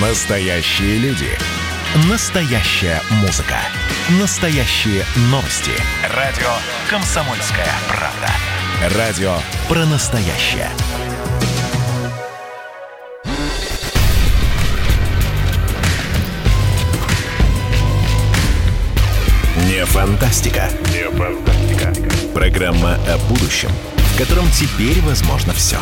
[0.00, 1.30] Настоящие люди.
[2.10, 3.56] Настоящая музыка.
[4.20, 5.70] Настоящие новости.
[6.14, 6.50] Радио
[6.90, 8.94] «Комсомольская правда».
[8.98, 9.38] Радио
[9.70, 10.68] про настоящее.
[19.64, 20.68] Не фантастика.
[20.92, 21.94] Не фантастика.
[22.34, 25.78] Программа о будущем, в котором теперь возможно все.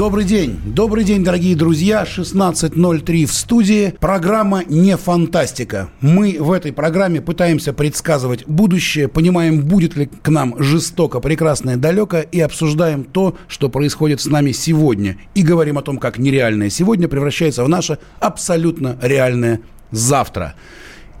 [0.00, 0.58] Добрый день.
[0.64, 2.04] Добрый день, дорогие друзья.
[2.04, 3.94] 16.03 в студии.
[4.00, 5.90] Программа «Не фантастика».
[6.00, 11.76] Мы в этой программе пытаемся предсказывать будущее, понимаем, будет ли к нам жестоко, прекрасно и
[11.76, 15.18] далеко, и обсуждаем то, что происходит с нами сегодня.
[15.34, 20.54] И говорим о том, как нереальное сегодня превращается в наше абсолютно реальное завтра.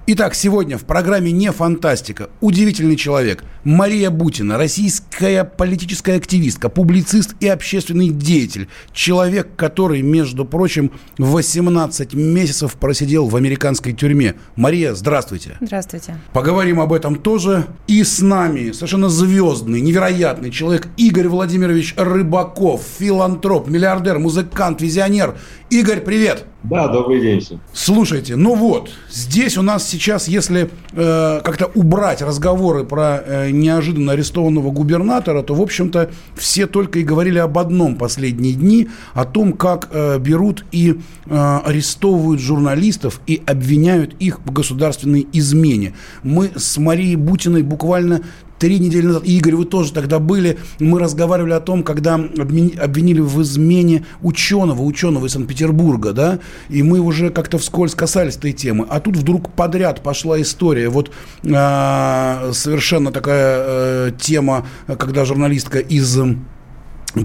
[0.06, 7.46] Итак, сегодня в программе «Не фантастика» удивительный человек Мария Бутина, российская политическая активистка, публицист и
[7.46, 8.68] общественный деятель.
[8.92, 14.34] Человек, который, между прочим, 18 месяцев просидел в американской тюрьме.
[14.56, 15.58] Мария, здравствуйте.
[15.60, 16.16] Здравствуйте.
[16.32, 17.66] Поговорим об этом тоже.
[17.86, 25.36] И с нами совершенно звездный, невероятный человек Игорь Владимирович Рыбаков, филантроп, миллиардер, музыкант, визионер.
[25.68, 26.46] Игорь, привет!
[26.62, 27.60] Да, добрый день всем.
[27.72, 34.12] Слушайте, ну вот, здесь у нас сейчас, если э, как-то убрать разговоры про э, неожиданно
[34.12, 39.52] арестованного губернатора, то, в общем-то, все только и говорили об одном последние дни, о том,
[39.52, 45.94] как э, берут и э, арестовывают журналистов и обвиняют их в государственной измене.
[46.22, 48.22] Мы с Марией Бутиной буквально
[48.60, 53.42] три недели назад, Игорь, вы тоже тогда были, мы разговаривали о том, когда обвинили в
[53.42, 58.86] измене ученого, ученого из Санкт-Петербурга, да, и мы уже как-то вскользь касались этой темы.
[58.88, 60.90] А тут вдруг подряд пошла история.
[60.90, 61.10] Вот
[61.42, 66.18] э, совершенно такая э, тема, когда журналистка из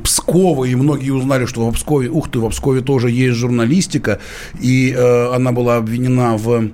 [0.03, 4.19] Пскова, и многие узнали, что в Пскове, ух ты, в Пскове тоже есть журналистика,
[4.61, 6.71] и э, она была обвинена в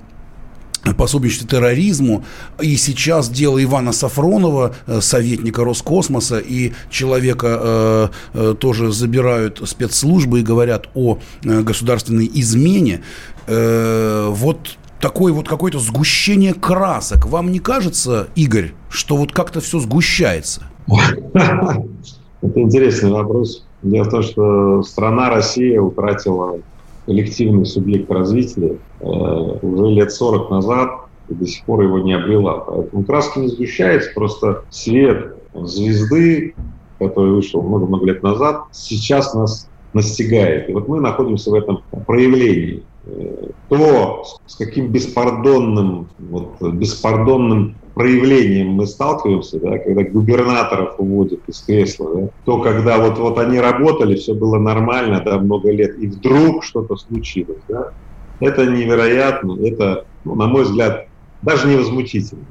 [0.98, 2.24] пособничестве терроризму.
[2.60, 10.40] И сейчас дело Ивана Сафронова, э, советника Роскосмоса, и человека э, э, тоже забирают спецслужбы
[10.40, 13.02] и говорят о э, государственной измене.
[13.48, 17.26] Э, вот такое вот какое-то сгущение красок.
[17.26, 20.64] Вам не кажется, Игорь, что вот как-то все сгущается?
[21.34, 23.66] Это интересный вопрос.
[23.84, 26.60] Дело в том, что страна Россия утратила
[27.06, 30.90] коллективный субъект развития э, уже лет 40 назад
[31.30, 32.60] и до сих пор его не обрела.
[32.60, 36.56] Поэтому краска не сгущается, просто свет звезды,
[37.00, 40.70] который вышел много-много лет назад, сейчас нас настигает.
[40.70, 42.84] И вот мы находимся в этом проявлении.
[43.04, 51.62] Э, то, с каким беспардонным, вот, беспардонным проявлением мы сталкиваемся, да, когда губернаторов уводят из
[51.62, 56.08] кресла, да, то когда вот, вот они работали, все было нормально, да, много лет, и
[56.08, 57.92] вдруг что-то случилось, да,
[58.40, 61.08] это невероятно, это, ну, на мой взгляд,
[61.42, 62.46] даже невозмутительно.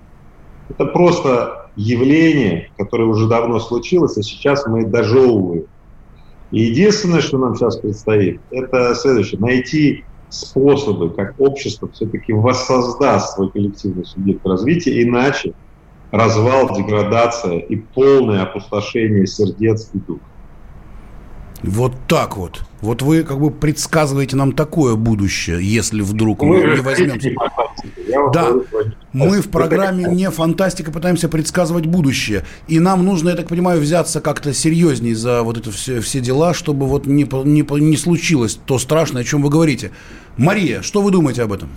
[0.69, 5.67] Это просто явление, которое уже давно случилось, а сейчас мы дожевываем.
[6.51, 13.51] И единственное, что нам сейчас предстоит, это следующее, найти способы, как общество все-таки воссоздаст свой
[13.51, 15.55] коллективный субъект развития, иначе
[16.11, 20.21] развал, деградация и полное опустошение сердец и дух.
[21.63, 22.63] Вот так вот.
[22.81, 27.31] Вот вы как бы предсказываете нам такое будущее, если вдруг мы, мы не возьмемся.
[28.33, 28.55] Да,
[29.13, 32.45] мы в программе «Не фантастика» пытаемся предсказывать будущее.
[32.69, 36.55] И нам нужно, я так понимаю, взяться как-то серьезнее за вот это все, все дела,
[36.55, 39.91] чтобы вот не, не, не случилось то страшное, о чем вы говорите.
[40.37, 41.69] Мария, что вы думаете об этом?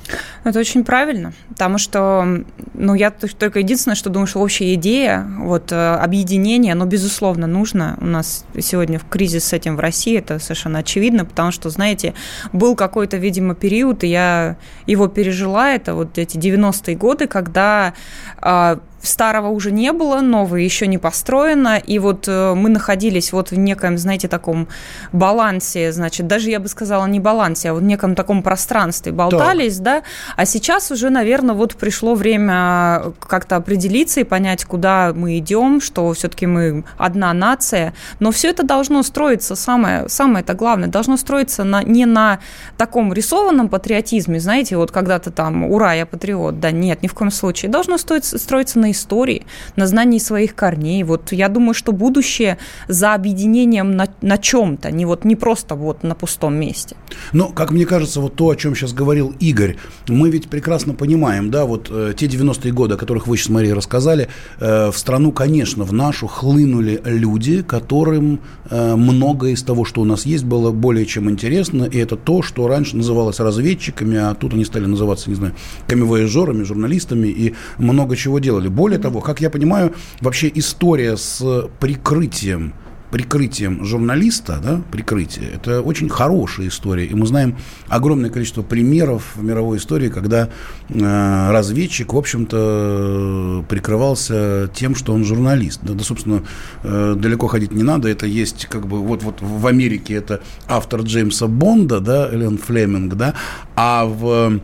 [0.43, 2.43] Это очень правильно, потому что,
[2.73, 7.97] ну, я только единственное, что думаю, что общая идея, вот, э, объединение, оно, безусловно, нужно.
[7.99, 12.13] У нас сегодня в кризис с этим в России, это совершенно очевидно, потому что, знаете,
[12.51, 17.93] был какой-то, видимо, период, и я его пережила, это вот эти 90-е годы, когда
[18.37, 23.51] а, старого уже не было, новое еще не построено, и вот э, мы находились вот
[23.51, 24.67] в неком, знаете, таком
[25.11, 29.75] балансе, значит, даже я бы сказала не балансе, а вот в неком таком пространстве болтались,
[29.75, 29.83] так.
[29.83, 30.03] да,
[30.37, 36.11] а сейчас уже, наверное, вот пришло время как-то определиться и понять, куда мы идем, что
[36.13, 41.63] все-таки мы одна нация, но все это должно строиться, самое, самое это главное, должно строиться
[41.63, 42.39] на, не на
[42.77, 47.31] таком рисованном патриотизме, знаете, вот когда-то там, ура, я патриот, да, нет, ни в коем
[47.31, 49.45] случае, должно строиться, строиться на истории,
[49.75, 51.03] на знании своих корней.
[51.03, 52.57] Вот я думаю, что будущее
[52.87, 56.95] за объединением на, на чем-то, не вот не просто вот на пустом месте.
[57.33, 59.75] Ну, как мне кажется, вот то, о чем сейчас говорил Игорь,
[60.07, 63.75] мы ведь прекрасно понимаем, да, вот э, те 90-е годы, о которых вы сейчас, Мария,
[63.75, 64.29] рассказали,
[64.59, 70.05] э, в страну, конечно, в нашу хлынули люди, которым э, многое из того, что у
[70.05, 74.53] нас есть, было более чем интересно, и это то, что раньше называлось разведчиками, а тут
[74.53, 75.53] они стали называться, не знаю,
[75.87, 78.67] камевояжерами, журналистами и много чего делали.
[78.83, 81.41] Более того, как я понимаю, вообще история с
[81.79, 82.73] прикрытием
[83.11, 87.05] прикрытием журналиста, да, прикрытие, это очень хорошая история.
[87.05, 87.55] И мы знаем
[87.87, 90.49] огромное количество примеров в мировой истории, когда
[90.89, 95.79] э, разведчик, в общем-то, прикрывался тем, что он журналист.
[95.83, 96.43] Да, да собственно,
[96.83, 98.09] э, далеко ходить не надо.
[98.09, 103.13] Это есть, как бы, вот, вот в Америке это автор Джеймса Бонда, да, Эллен Флеминг,
[103.13, 103.35] да,
[103.75, 104.59] а в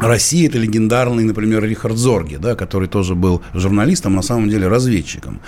[0.00, 5.40] России это легендарный, например, Рихард Зорги, да, который тоже был журналистом, на самом деле разведчиком.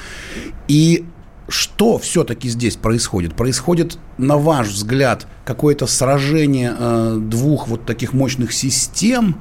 [0.69, 1.05] И
[1.49, 3.35] что все-таки здесь происходит?
[3.35, 9.37] Происходит, на ваш взгляд, какое-то сражение э, двух вот таких мощных систем,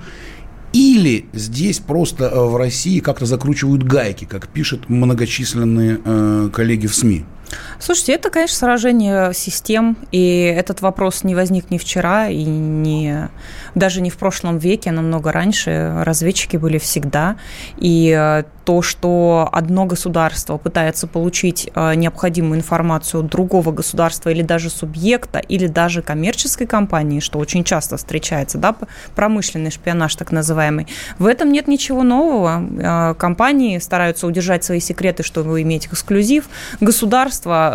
[0.74, 6.96] или здесь просто э, в России как-то закручивают гайки, как пишут многочисленные э, коллеги в
[6.96, 7.26] СМИ?
[7.82, 13.30] Слушайте, это, конечно, сражение систем, и этот вопрос не возник ни вчера, и не,
[13.74, 15.96] даже не в прошлом веке, а намного раньше.
[16.06, 17.38] Разведчики были всегда.
[17.78, 24.70] И э, то, что одно государство пытается получить э, необходимую информацию другого государства или даже
[24.70, 28.76] субъекта, или даже коммерческой компании, что очень часто встречается, да,
[29.16, 30.86] промышленный шпионаж так называемый,
[31.18, 32.64] в этом нет ничего нового.
[32.80, 36.48] Э, компании стараются удержать свои секреты, чтобы иметь эксклюзив.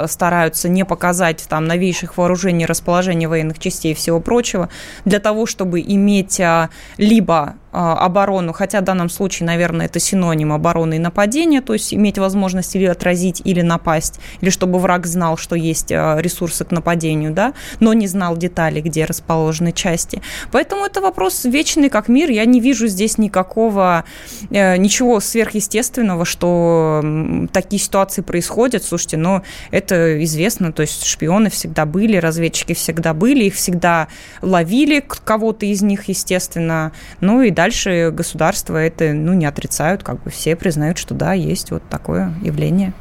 [0.07, 4.69] Стараются не показать там новейших вооружений, расположения военных частей и всего прочего,
[5.05, 10.51] для того, чтобы иметь э, либо а, оборону, хотя в данном случае, наверное, это синоним
[10.55, 15.37] обороны и нападения, то есть иметь возможность или отразить, или напасть, или чтобы враг знал,
[15.37, 20.23] что есть а, ресурсы к нападению, да, но не знал детали, где расположены части.
[20.53, 22.31] Поэтому это вопрос вечный как мир.
[22.31, 24.05] Я не вижу здесь никакого,
[24.49, 27.05] э, ничего сверхъестественного, что
[27.53, 28.85] такие ситуации происходят.
[28.85, 34.09] Слушайте, но это известно, то есть шпионы всегда были, разведчики всегда были, их всегда
[34.43, 40.31] ловили, кого-то из них, естественно, ну и дальше государства это ну, не отрицают, как бы
[40.31, 42.93] все признают, что да, есть вот такое явление.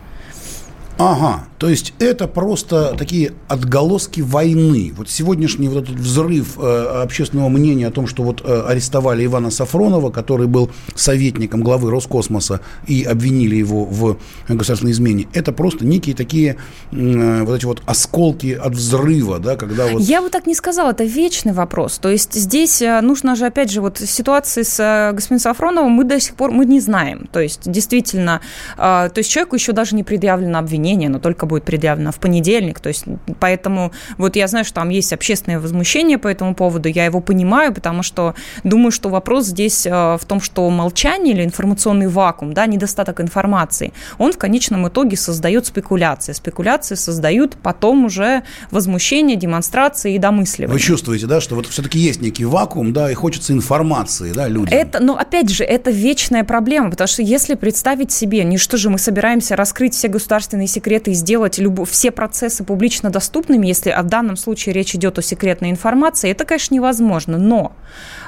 [0.98, 4.94] Ага, то есть это просто такие отголоски войны.
[4.96, 9.52] Вот сегодняшний вот этот взрыв э, общественного мнения о том, что вот э, арестовали Ивана
[9.52, 16.16] Сафронова, который был советником главы Роскосмоса и обвинили его в государственной измене, это просто некие
[16.16, 16.56] такие
[16.92, 20.02] э, вот эти вот осколки от взрыва, да, когда вот...
[20.02, 21.98] Я бы так не сказала, это вечный вопрос.
[21.98, 26.06] То есть здесь э, нужно же, опять же, вот ситуации с э, господином Сафроновым мы
[26.06, 27.28] до сих пор мы не знаем.
[27.34, 28.40] То есть действительно,
[28.78, 32.20] э, то есть человеку еще даже не предъявлено обвинение обвинение, но только будет предъявлено в
[32.20, 32.80] понедельник.
[32.80, 33.06] То есть,
[33.40, 37.74] поэтому вот я знаю, что там есть общественное возмущение по этому поводу, я его понимаю,
[37.74, 42.66] потому что думаю, что вопрос здесь э, в том, что молчание или информационный вакуум, да,
[42.68, 46.34] недостаток информации, он в конечном итоге создает спекуляции.
[46.34, 50.74] Спекуляции создают потом уже возмущение, демонстрации и домысливание.
[50.74, 54.78] Вы чувствуете, да, что вот все-таки есть некий вакуум, да, и хочется информации, да, людям.
[54.78, 58.90] Это, но опять же, это вечная проблема, потому что если представить себе, не что же
[58.90, 64.08] мы собираемся раскрыть все государственные секреты и сделать любо, все процессы публично доступными, если в
[64.08, 67.38] данном случае речь идет о секретной информации, это, конечно, невозможно.
[67.38, 67.74] Но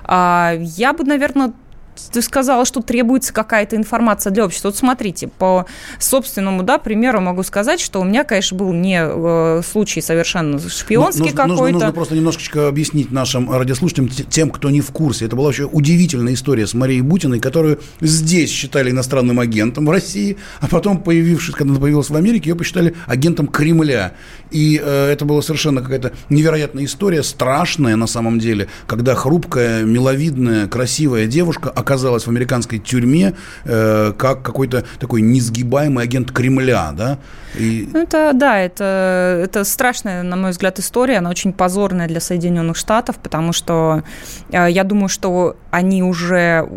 [0.04, 1.54] а, я бы, наверное,
[2.12, 4.70] ты сказала, что требуется какая-то информация для общества.
[4.70, 5.66] Вот смотрите, по
[6.00, 11.32] собственному да, примеру могу сказать, что у меня, конечно, был не э, случай совершенно шпионский
[11.32, 11.48] какой-то.
[11.48, 15.26] Нужно, нужно просто немножечко объяснить нашим радиослушателям, тем, кто не в курсе.
[15.26, 20.38] Это была вообще удивительная история с Марией Бутиной, которую здесь считали иностранным агентом в России,
[20.60, 24.14] а потом, появившись, когда она появилась в Америке, ее посчитали агентом Кремля.
[24.52, 30.68] И э, это была совершенно какая-то невероятная история, страшная на самом деле, когда хрупкая, миловидная,
[30.68, 37.18] красивая девушка оказалась в американской тюрьме э, как какой-то такой несгибаемый агент Кремля, да?
[37.56, 37.90] И...
[37.94, 42.76] Ну, это, да, это, это страшная, на мой взгляд, история, она очень позорная для Соединенных
[42.76, 44.04] Штатов, потому что
[44.52, 46.68] э, я думаю, что они уже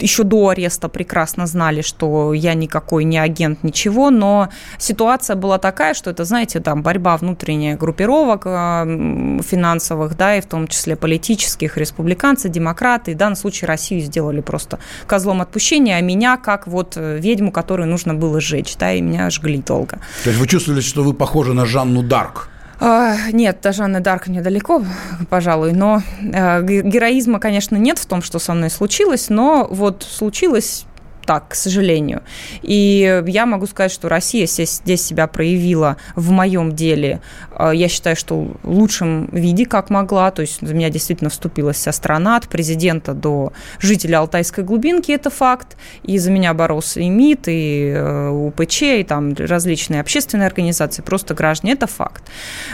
[0.00, 4.48] еще до ареста прекрасно знали, что я никакой не агент, ничего, но
[4.78, 10.46] ситуация была такая, что это, знаете, там борьба внутренняя группировок э, финансовых, да, и в
[10.46, 16.00] том числе политических, республиканцы, демократы, и в данном случае Россию сделали просто козлом отпущения, а
[16.00, 19.98] меня как вот э, ведьму, которую нужно было сжечь, да, и меня жгли долго.
[20.24, 22.48] То есть вы чувствовали, что вы похожи на Жанну Дарк?
[22.80, 24.82] А, нет, до Жанны Дарк мне далеко,
[25.28, 30.86] пожалуй, но э, героизма, конечно, нет в том, что со мной случилось, но вот случилось
[31.28, 32.22] так, к сожалению.
[32.62, 37.20] И я могу сказать, что Россия здесь себя проявила в моем деле,
[37.50, 40.30] э, я считаю, что в лучшем виде, как могла.
[40.30, 45.28] То есть за меня действительно вступилась вся страна, от президента до жителя Алтайской глубинки, это
[45.28, 45.76] факт.
[46.02, 51.34] И за меня боролся и МИД, и э, УПЧ, и там различные общественные организации, просто
[51.34, 52.22] граждане, это факт.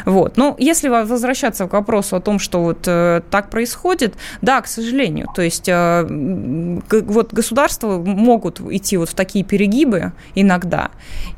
[0.04, 0.36] Вот.
[0.36, 5.26] Но если возвращаться к вопросу о том, что вот так происходит, да, к сожалению.
[5.34, 10.90] То есть вот государства могут идти вот в такие перегибы иногда.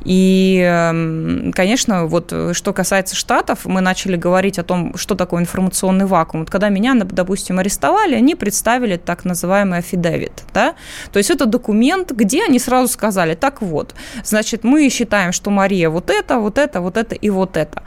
[0.04, 6.06] И, эм, конечно, вот что касается Штатов, мы начали говорить о том, что такое информационный
[6.06, 6.42] вакуум.
[6.42, 10.74] Вот когда меня, допустим, арестовали, они представили так называемый афидевит, да?
[11.12, 13.94] То есть это документ, где они сразу сказали, так вот,
[14.24, 17.82] значит, мы считаем, что Мария вот это, вот это, вот это и вот это.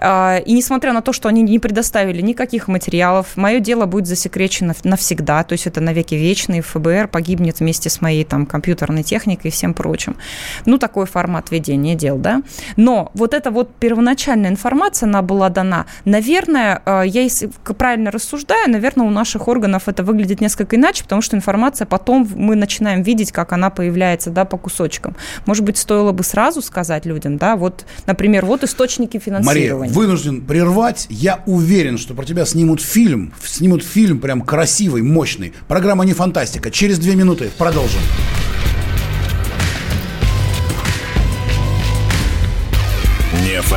[0.00, 4.74] А, и несмотря на то, что они не предоставили никаких материалов, мое дело будет засекречено
[4.84, 9.52] навсегда, то есть это навеки вечный, ФБР погибнет вместе с моей там компьютерной техникой и
[9.52, 10.16] всем прочим.
[10.64, 12.42] Ну, такой формат ведения дел, да.
[12.76, 15.86] Но вот эта вот первоначальная информация, она была дана.
[16.04, 21.22] Наверное, э, я если правильно рассуждаю, наверное, у наших органов это выглядит несколько иначе, потому
[21.22, 25.16] что информация потом мы начинаем видеть, как она появляется, да, по кусочкам.
[25.46, 29.88] Может быть, стоило бы сразу сказать людям, да, вот, например, вот источники финансирования.
[29.88, 31.06] Мария, вынужден прервать.
[31.08, 35.54] Я уверен, что про тебя снимут фильм, снимут фильм прям красивый, мощный.
[35.68, 36.70] Программа не фантастика.
[36.70, 38.00] Через две минуты продолжим.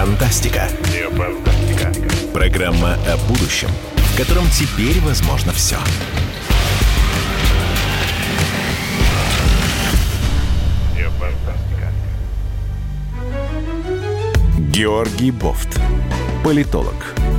[0.10, 0.68] Фантастика.
[0.92, 1.92] Не фантастика.
[2.34, 5.78] Программа о будущем, в котором теперь возможно все.
[14.72, 15.80] Георгий Бофт.
[16.44, 16.96] Политолог,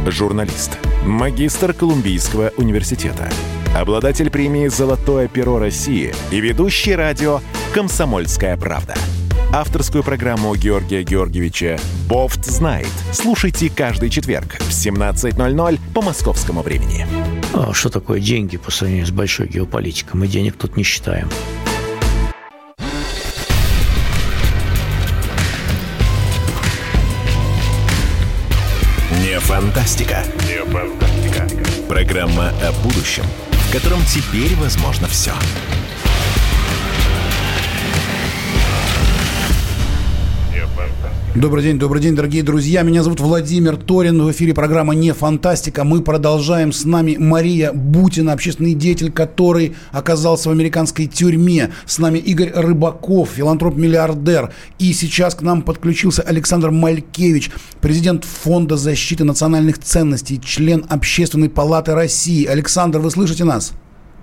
[0.07, 3.31] журналист, магистр Колумбийского университета,
[3.77, 7.41] обладатель премии «Золотое перо России» и ведущий радио
[7.73, 8.95] «Комсомольская правда»
[9.53, 11.79] авторскую программу Георгия Георгиевича
[12.09, 12.91] «Бофт знает».
[13.13, 17.07] Слушайте каждый четверг в 17.00 по московскому времени.
[17.53, 20.21] А что такое деньги по сравнению с большой геополитикой?
[20.21, 21.29] Мы денег тут не считаем.
[29.21, 30.25] Не фантастика.
[30.47, 31.49] Не фантастика.
[31.89, 35.33] Программа о будущем, в котором теперь возможно все.
[35.33, 35.90] Все.
[41.37, 42.83] Добрый день, добрый день, дорогие друзья.
[42.83, 44.21] Меня зовут Владимир Торин.
[44.21, 45.85] В эфире программа «Не фантастика».
[45.85, 46.73] Мы продолжаем.
[46.73, 51.71] С нами Мария Бутина, общественный деятель, который оказался в американской тюрьме.
[51.87, 54.53] С нами Игорь Рыбаков, филантроп-миллиардер.
[54.81, 61.95] И сейчас к нам подключился Александр Малькевич, президент Фонда защиты национальных ценностей, член Общественной палаты
[61.95, 62.45] России.
[62.45, 63.73] Александр, вы слышите нас?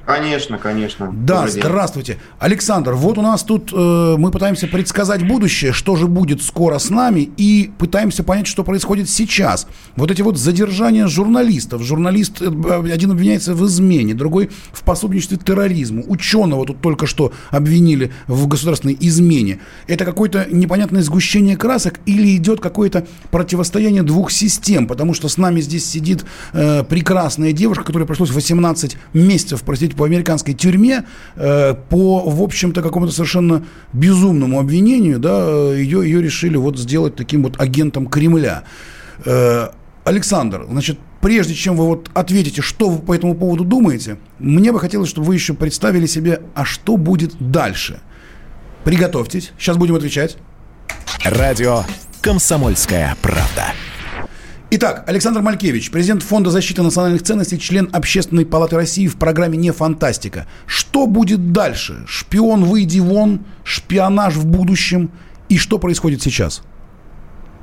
[0.08, 1.12] Конечно, конечно.
[1.12, 2.14] Да, Добрый здравствуйте.
[2.14, 2.22] День.
[2.40, 6.90] Александр, вот у нас тут э, мы пытаемся предсказать будущее, что же будет скоро с
[6.90, 9.68] нами, и пытаемся понять, что происходит сейчас.
[9.98, 11.82] Вот эти вот задержания журналистов.
[11.82, 12.46] Журналист э,
[12.90, 16.06] один обвиняется в измене, другой в пособничестве терроризму.
[16.08, 19.60] Ученого тут только что обвинили в государственной измене.
[19.88, 24.88] Это какое-то непонятное сгущение красок или идет какое-то противостояние двух систем?
[24.88, 26.24] Потому что с нами здесь сидит
[26.54, 31.04] э, прекрасная девушка, которая пришлось 18 месяцев, простите, по американской тюрьме
[31.36, 37.44] э, по, в общем-то, какому-то совершенно безумному обвинению, да, ее, ее решили вот сделать таким
[37.44, 38.64] вот агентом Кремля.
[39.26, 39.70] Э,
[40.06, 44.80] Александр, значит, прежде чем вы вот ответите, что вы по этому поводу думаете, мне бы
[44.80, 48.00] хотелось, чтобы вы еще представили себе, а что будет дальше.
[48.86, 50.38] Приготовьтесь, сейчас будем отвечать.
[51.26, 51.84] Радио
[52.22, 53.74] «Комсомольская правда».
[54.70, 59.72] Итак, Александр Малькевич, президент Фонда защиты национальных ценностей, член Общественной палаты России в программе «Не
[59.72, 60.46] фантастика».
[60.66, 62.04] Что будет дальше?
[62.06, 65.10] Шпион, выйди вон, шпионаж в будущем.
[65.48, 66.64] И что происходит сейчас?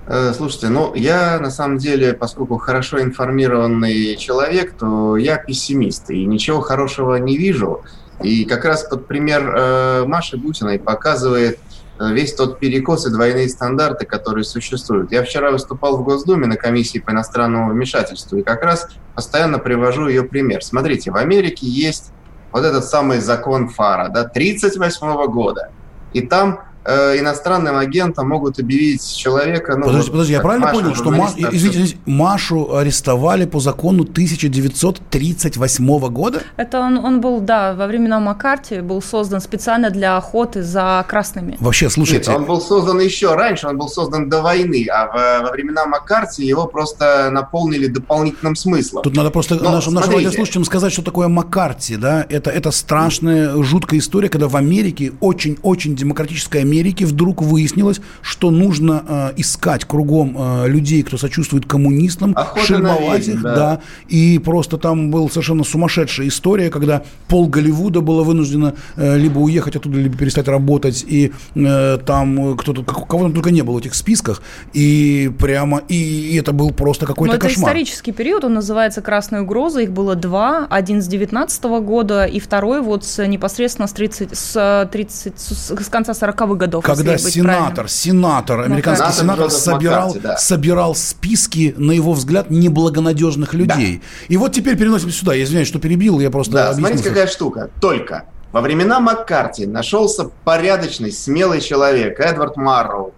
[0.06, 6.24] Э, слушайте, ну я на самом деле, поскольку хорошо информированный человек, то я пессимист и
[6.24, 7.82] ничего хорошего не вижу.
[8.22, 11.58] И как раз под пример э, Маши Бутиной показывает
[11.98, 15.12] весь тот перекос и двойные стандарты, которые существуют.
[15.12, 20.08] Я вчера выступал в Госдуме на комиссии по иностранному вмешательству и как раз постоянно привожу
[20.08, 20.62] ее пример.
[20.62, 22.12] Смотрите, в Америке есть
[22.52, 25.70] вот этот самый закон ФАРа, да, 38 года.
[26.12, 29.76] И там э, иностранным агентом могут объявить человека...
[29.76, 33.60] Ну, подожди, вот, подожди, я правильно Маша, понял, что Маш, извините, извините, Машу арестовали по
[33.60, 36.42] закону 1938 года?
[36.56, 41.56] Это он, он был, да, во времена Маккарти был создан специально для охоты за красными.
[41.60, 42.30] Вообще, слушайте...
[42.30, 45.86] Нет, он был создан еще раньше, он был создан до войны, а во, во времена
[45.86, 49.02] Маккарти его просто наполнили дополнительным смыслом.
[49.02, 53.62] Тут надо просто Но, нашим, нашим радиослушателям сказать, что такое Маккарти, да, это, это страшная,
[53.62, 60.36] жуткая история, когда в Америке, очень-очень демократической Америке, вдруг выяснилось, что нужно э, искать кругом
[60.36, 63.54] э, людей, кто сочувствует коммунистам, Охота шельмовать их, да.
[63.54, 69.38] да, и просто там была совершенно сумасшедшая история, когда пол Голливуда было вынуждено э, либо
[69.38, 73.78] уехать оттуда, либо перестать работать, и э, там кто-то, кого там только не было в
[73.78, 77.50] этих списках, и прямо, и, и это был просто какой-то кошмар.
[77.50, 82.24] это исторический период, он называется «Красная угроза», их было два, один с 19 -го года,
[82.24, 86.63] и второй вот с, непосредственно с 30, с 30, с, с конца 40-х годов.
[86.68, 90.36] Когда сенатор, сенатор, американский сенатор, сенатор собирал, Маккарти, да.
[90.36, 94.02] собирал списки, на его взгляд, неблагонадежных людей.
[94.02, 94.24] Да.
[94.28, 95.34] И вот теперь переносимся сюда.
[95.34, 97.70] Я извиняюсь, что перебил, я просто Да, смотрите, какая штука.
[97.80, 103.12] Только во времена Маккарти нашелся порядочный, смелый человек, Эдвард Марроу,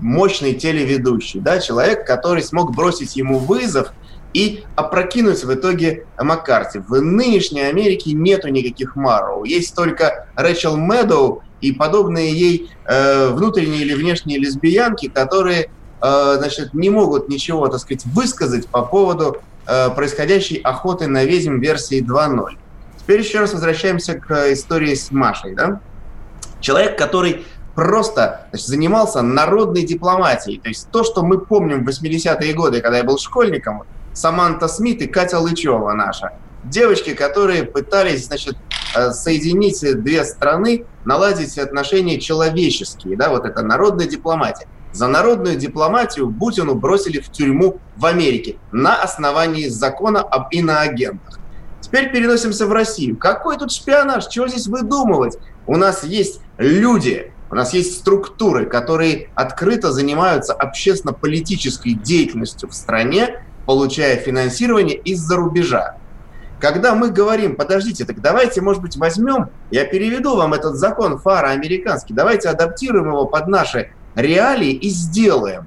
[0.00, 3.92] мощный телеведущий, да, человек, который смог бросить ему вызов
[4.32, 6.80] и опрокинуть в итоге Маккарти.
[6.80, 9.44] В нынешней Америке нету никаких Марроу.
[9.44, 15.70] Есть только Рэчел Мэдоу и подобные ей э, внутренние или внешние лесбиянки, которые
[16.02, 21.58] э, значит, не могут ничего, так сказать, высказать по поводу э, происходящей охоты на ведьм
[21.58, 22.58] версии 2.0.
[22.98, 25.54] Теперь еще раз возвращаемся к истории с Машей.
[25.54, 25.80] Да?
[26.60, 27.44] Человек, который
[27.76, 30.58] просто значит, занимался народной дипломатией.
[30.58, 35.02] То есть то, что мы помним в 80-е годы, когда я был школьником, Саманта Смит
[35.02, 36.32] и Катя Лычева наша.
[36.64, 38.56] Девочки, которые пытались значит,
[39.12, 43.16] соединить две страны, наладить отношения человеческие.
[43.16, 44.66] Да, вот это народная дипломатия.
[44.92, 51.38] За народную дипломатию Бутину бросили в тюрьму в Америке на основании закона об иноагентах.
[51.82, 53.16] Теперь переносимся в Россию.
[53.16, 54.26] Какой тут шпионаж?
[54.26, 55.38] Чего здесь выдумывать?
[55.66, 63.44] У нас есть люди, у нас есть структуры, которые открыто занимаются общественно-политической деятельностью в стране,
[63.66, 65.96] получая финансирование из-за рубежа.
[66.60, 71.50] Когда мы говорим, подождите, так давайте, может быть, возьмем, я переведу вам этот закон ФАРа
[71.50, 75.66] американский, давайте адаптируем его под наши реалии и сделаем.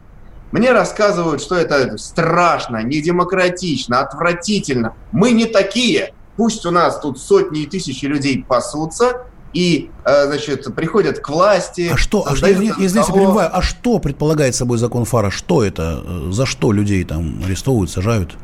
[0.52, 4.96] Мне рассказывают, что это страшно, недемократично, отвратительно.
[5.12, 6.14] Мы не такие.
[6.38, 11.92] Пусть у нас тут сотни и тысячи людей пасутся, и, э, значит, приходят к власти.
[11.94, 12.54] А что, а, я
[12.88, 15.30] здесь перебиваю, а что предполагает собой закон Фара?
[15.30, 16.32] Что это?
[16.32, 18.36] За что людей там арестовывают, сажают?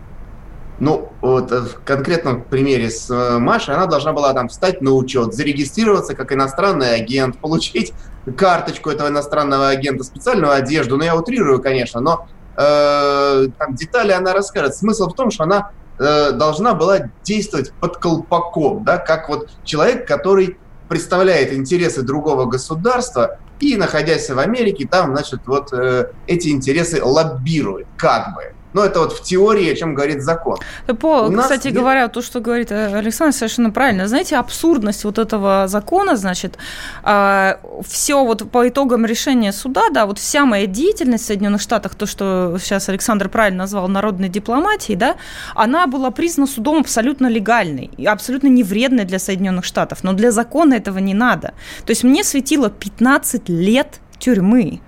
[0.79, 3.09] Ну, вот э, в конкретном примере с
[3.39, 7.93] Машей, она должна была там встать на учет, зарегистрироваться как иностранный агент, получить
[8.37, 10.97] карточку этого иностранного агента, специальную одежду.
[10.97, 14.75] Ну, я утрирую, конечно, но э, там детали она расскажет.
[14.75, 20.07] Смысл в том, что она э, должна была действовать под колпаком, да, как вот человек,
[20.07, 20.57] который
[20.89, 27.87] представляет интересы другого государства и, находясь в Америке, там, значит, вот э, эти интересы лоббирует,
[27.97, 28.54] как бы.
[28.75, 30.57] Но это вот в теории, о чем говорит закон.
[30.99, 31.75] По, кстати нет...
[31.75, 34.05] говоря, то, что говорит э, Александр, совершенно правильно.
[34.09, 36.57] Знаете, абсурдность вот этого закона, значит,
[37.05, 37.55] э,
[37.87, 42.05] все вот по итогам решения суда, да, вот вся моя деятельность в Соединенных Штатах, то,
[42.05, 45.15] что сейчас Александр правильно назвал народной дипломатией, да,
[45.55, 50.03] она была признана судом абсолютно легальной и абсолютно не вредной для Соединенных Штатов.
[50.03, 51.53] Но для закона этого не надо.
[51.85, 54.81] То есть мне светило 15 лет тюрьмы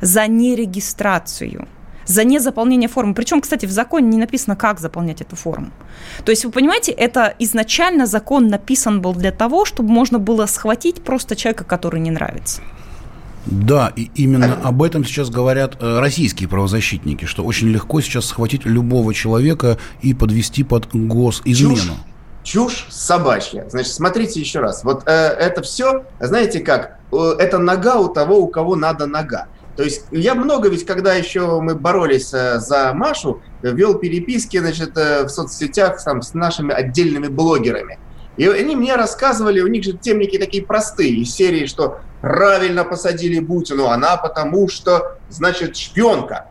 [0.00, 1.66] за нерегистрацию
[2.06, 3.14] за незаполнение формы.
[3.14, 5.70] Причем, кстати, в законе не написано, как заполнять эту форму.
[6.24, 11.02] То есть, вы понимаете, это изначально закон написан был для того, чтобы можно было схватить
[11.02, 12.62] просто человека, который не нравится.
[13.46, 18.64] Да, и именно об этом сейчас говорят э, российские правозащитники, что очень легко сейчас схватить
[18.64, 21.76] любого человека и подвести под госизмену.
[22.42, 23.66] Чушь, чушь собачья.
[23.68, 24.82] Значит, смотрите еще раз.
[24.82, 29.48] Вот э, это все, знаете как, э, это нога у того, у кого надо нога.
[29.76, 34.96] То есть я много ведь, когда еще мы боролись э, за Машу, вел переписки значит,
[34.96, 37.98] э, в соцсетях там, с нашими отдельными блогерами.
[38.36, 43.38] И они мне рассказывали, у них же темники такие простые, из серии, что правильно посадили
[43.38, 46.46] Бутину, она потому что, значит, шпионка.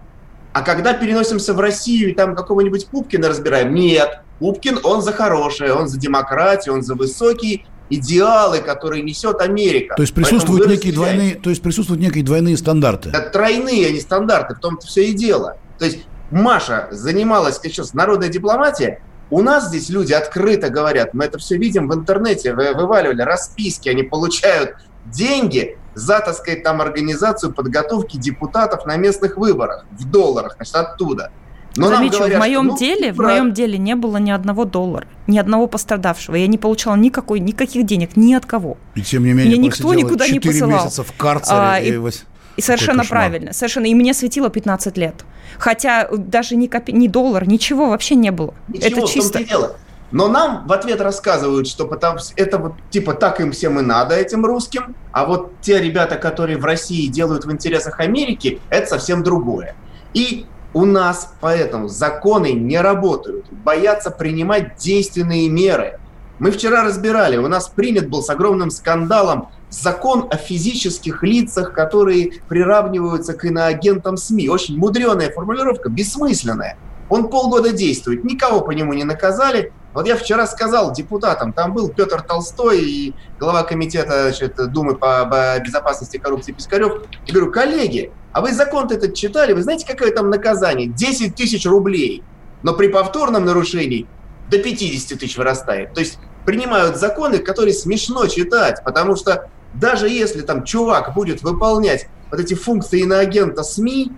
[0.54, 5.74] А когда переносимся в Россию и там какого-нибудь Пупкина разбираем, нет, Пупкин, он за хорошее,
[5.74, 9.96] он за демократию, он за высокий идеалы, которые несет Америка.
[9.96, 13.10] То есть присутствуют некие двойные, то есть присутствуют некие двойные стандарты.
[13.10, 15.58] Это тройные, а не стандарты, в том-то все и дело.
[15.78, 16.00] То есть
[16.32, 18.98] Маша занималась сейчас народной дипломатией,
[19.30, 23.90] у нас здесь люди открыто говорят, мы это все видим в интернете, вы, вываливали расписки,
[23.90, 30.56] они получают деньги за, так сказать, там организацию подготовки депутатов на местных выборах в долларах,
[30.56, 31.32] значит, оттуда.
[31.76, 35.08] Но Замечу, говорят, в моем ну, деле, в моем деле не было ни одного доллара,
[35.26, 36.36] ни одного пострадавшего.
[36.36, 38.78] Я не получала никакой, никаких денег ни от кого.
[38.96, 40.84] И тем не менее, Меня никто никуда не посылал.
[40.84, 41.58] месяца в карцере.
[41.60, 42.12] А, и, и,
[42.58, 43.86] и совершенно правильно, совершенно.
[43.88, 45.26] И мне светило 15 лет.
[45.58, 48.54] Хотя даже ни, копи, ни доллар, ничего вообще не было.
[48.68, 49.40] Ничего, Это чисто.
[49.40, 49.76] В дело.
[50.12, 54.14] Но нам в ответ рассказывают, что потому, это вот типа так им всем и надо,
[54.14, 59.24] этим русским, а вот те ребята, которые в России делают в интересах Америки, это совсем
[59.24, 59.76] другое.
[60.14, 66.00] И у нас поэтому законы не работают, боятся принимать действенные меры.
[66.40, 72.34] Мы вчера разбирали, у нас принят был с огромным скандалом закон о физических лицах, которые
[72.50, 74.50] приравниваются к иноагентам СМИ.
[74.50, 76.78] Очень мудреная формулировка, бессмысленная.
[77.10, 79.72] Он полгода действует, никого по нему не наказали.
[79.94, 85.60] Вот я вчера сказал депутатам, там был Петр Толстой и глава комитета значит, Думы по
[85.64, 87.04] безопасности коррупции Пискарев.
[87.28, 89.54] Я говорю, коллеги, а вы закон этот читали?
[89.54, 90.88] Вы знаете, какое там наказание?
[90.88, 92.24] 10 тысяч рублей.
[92.64, 94.08] Но при повторном нарушении
[94.50, 95.94] до 50 тысяч вырастает.
[95.94, 102.08] То есть принимают законы, которые смешно читать, потому что даже если там чувак будет выполнять
[102.32, 104.12] вот эти функции иноагента СМИ,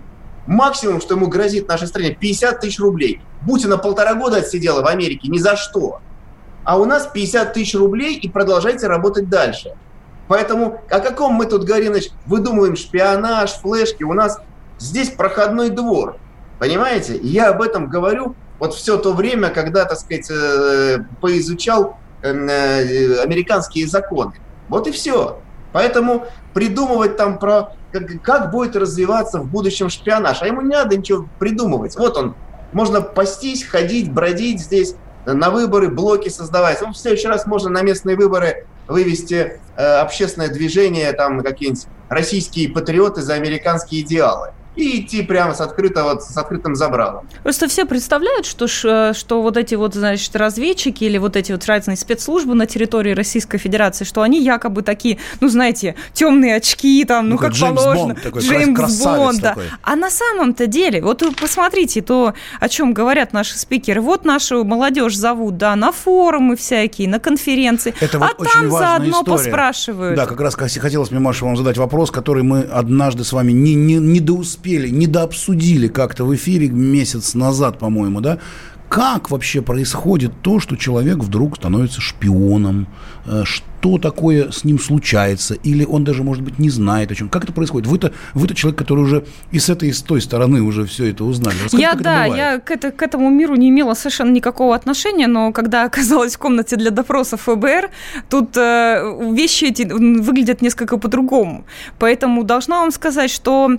[0.46, 3.20] Максимум, что ему грозит нашей стране, 50 тысяч рублей.
[3.42, 6.00] Бутина полтора года отсидела в Америке, ни за что.
[6.64, 9.74] А у нас 50 тысяч рублей и продолжайте работать дальше.
[10.28, 14.02] Поэтому о каком мы тут, значит, выдумываем шпионаж, флешки?
[14.02, 14.40] У нас
[14.78, 16.16] здесь проходной двор.
[16.58, 17.18] Понимаете?
[17.18, 23.20] я об этом говорю вот все то время, когда, так сказать, э, поизучал эм, э,
[23.20, 24.32] американские законы.
[24.68, 25.38] Вот и все.
[25.72, 27.74] Поэтому придумывать там про
[28.22, 30.38] как, будет развиваться в будущем шпионаж.
[30.40, 31.96] А ему не надо ничего придумывать.
[31.96, 32.34] Вот он,
[32.72, 34.94] можно пастись, ходить, бродить здесь,
[35.26, 36.80] на выборы, блоки создавать.
[36.80, 42.70] Ну, в следующий раз можно на местные выборы вывести э, общественное движение, там какие-нибудь российские
[42.70, 47.26] патриоты за американские идеалы и идти прямо с, открытого, с открытым забралом.
[47.42, 51.96] Просто все представляют, что, что вот эти вот, значит, разведчики или вот эти вот разные
[51.96, 57.34] спецслужбы на территории Российской Федерации, что они якобы такие, ну, знаете, темные очки, там, ну,
[57.34, 58.06] ну как Джеймс положено.
[58.08, 59.56] Бонд такой, Джеймс Бонд, да.
[59.82, 64.02] А на самом-то деле, вот вы посмотрите то, о чем говорят наши спикеры.
[64.02, 67.94] Вот нашу молодежь зовут, да, на форумы всякие, на конференции.
[68.00, 69.24] Это вот а там заодно история.
[69.24, 70.16] поспрашивают.
[70.16, 73.74] Да, как раз хотелось мне, Маша, вам задать вопрос, который мы однажды с вами не,
[73.74, 78.38] не, не доуспели успели, недообсудили как-то в эфире месяц назад, по-моему, да,
[78.88, 82.88] как вообще происходит то, что человек вдруг становится шпионом,
[83.26, 83.44] э,
[83.86, 87.28] что такое с ним случается, или он даже, может быть, не знает о чем.
[87.28, 87.86] Как это происходит?
[87.86, 91.22] Вы-то, вы-то человек, который уже и с этой, и с той стороны уже все это
[91.22, 91.54] узнали.
[91.54, 95.52] Расскажите, я, да, я к, это, к этому миру не имела совершенно никакого отношения, но
[95.52, 97.90] когда оказалась в комнате для допроса ФБР,
[98.28, 101.64] тут э, вещи эти выглядят несколько по-другому.
[102.00, 103.70] Поэтому должна вам сказать, что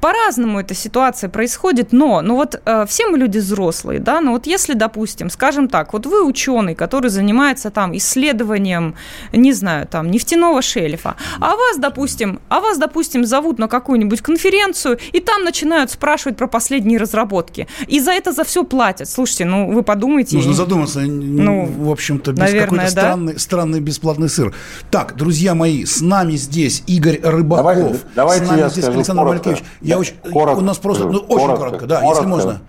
[0.00, 4.46] по-разному эта ситуация происходит, но ну вот э, все мы люди взрослые, да, но вот
[4.46, 8.94] если, допустим, скажем так, вот вы ученый, который занимается там исследованием
[9.40, 14.98] не знаю, там, нефтяного шельфа, а вас, допустим, а вас, допустим, зовут на какую-нибудь конференцию,
[15.12, 17.66] и там начинают спрашивать про последние разработки.
[17.86, 19.08] И за это за все платят.
[19.08, 20.36] Слушайте, ну, вы подумайте.
[20.36, 21.00] Нужно задуматься.
[21.00, 22.88] Ну, в общем-то, без какой-то да?
[22.88, 24.54] странный, странный бесплатный сыр.
[24.90, 27.74] Так, друзья мои, с нами здесь Игорь Рыбаков.
[27.74, 29.48] Давай, давайте с нами я здесь Александр коротко.
[29.50, 29.68] Малькевич.
[29.80, 32.18] Я очень, коротко, у нас просто, ну, очень коротко, коротко да, коротко.
[32.18, 32.60] если можно.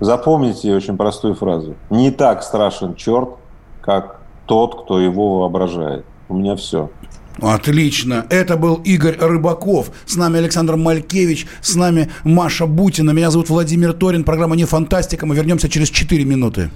[0.00, 1.76] Запомните очень простую фразу.
[1.90, 3.30] Не так страшен черт,
[3.82, 4.19] как
[4.50, 6.04] тот, кто его воображает.
[6.28, 6.90] У меня все.
[7.40, 8.26] Отлично.
[8.30, 9.92] Это был Игорь Рыбаков.
[10.06, 11.46] С нами Александр Малькевич.
[11.62, 13.12] С нами Маша Бутина.
[13.12, 14.24] Меня зовут Владимир Торин.
[14.24, 15.24] Программа «Не фантастика».
[15.24, 16.68] Мы вернемся через 4 минуты.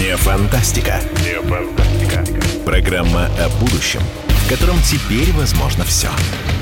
[0.00, 1.00] Не фантастика.
[1.22, 2.24] Не фантастика.
[2.64, 6.08] Программа о будущем, в котором теперь возможно все.
[6.08, 6.61] Все.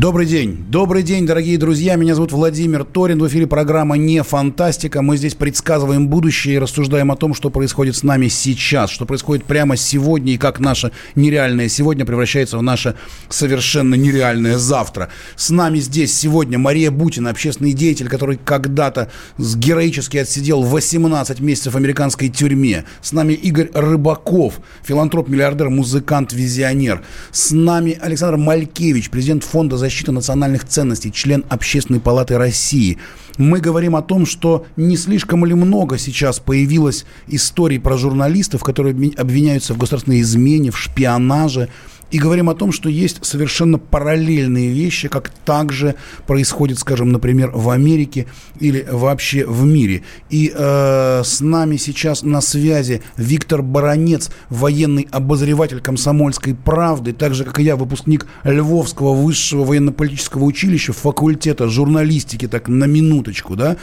[0.00, 0.64] Добрый день.
[0.70, 1.94] Добрый день, дорогие друзья.
[1.96, 3.18] Меня зовут Владимир Торин.
[3.18, 5.02] В эфире программа «Не фантастика».
[5.02, 9.44] Мы здесь предсказываем будущее и рассуждаем о том, что происходит с нами сейчас, что происходит
[9.44, 12.94] прямо сегодня и как наше нереальное сегодня превращается в наше
[13.28, 15.10] совершенно нереальное завтра.
[15.36, 21.76] С нами здесь сегодня Мария Бутина, общественный деятель, который когда-то героически отсидел 18 месяцев в
[21.76, 22.86] американской тюрьме.
[23.02, 27.02] С нами Игорь Рыбаков, филантроп, миллиардер, музыкант, визионер.
[27.32, 32.98] С нами Александр Малькевич, президент фонда защиты национальных ценностей, член Общественной палаты России.
[33.38, 39.12] Мы говорим о том, что не слишком ли много сейчас появилось историй про журналистов, которые
[39.16, 41.68] обвиняются в государственной измене, в шпионаже,
[42.10, 45.94] и говорим о том, что есть совершенно параллельные вещи, как также
[46.26, 48.26] происходит, скажем, например, в Америке
[48.58, 50.02] или вообще в мире.
[50.28, 57.44] И э, с нами сейчас на связи Виктор Баранец, военный обозреватель комсомольской правды, так же,
[57.44, 63.76] как и я, выпускник Львовского высшего военно-политического училища, факультета журналистики, так на минуточку, да,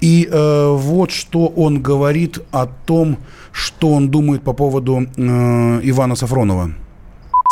[0.00, 3.18] и э, вот что он говорит о том,
[3.52, 6.72] что он думает по поводу э, Ивана Сафронова.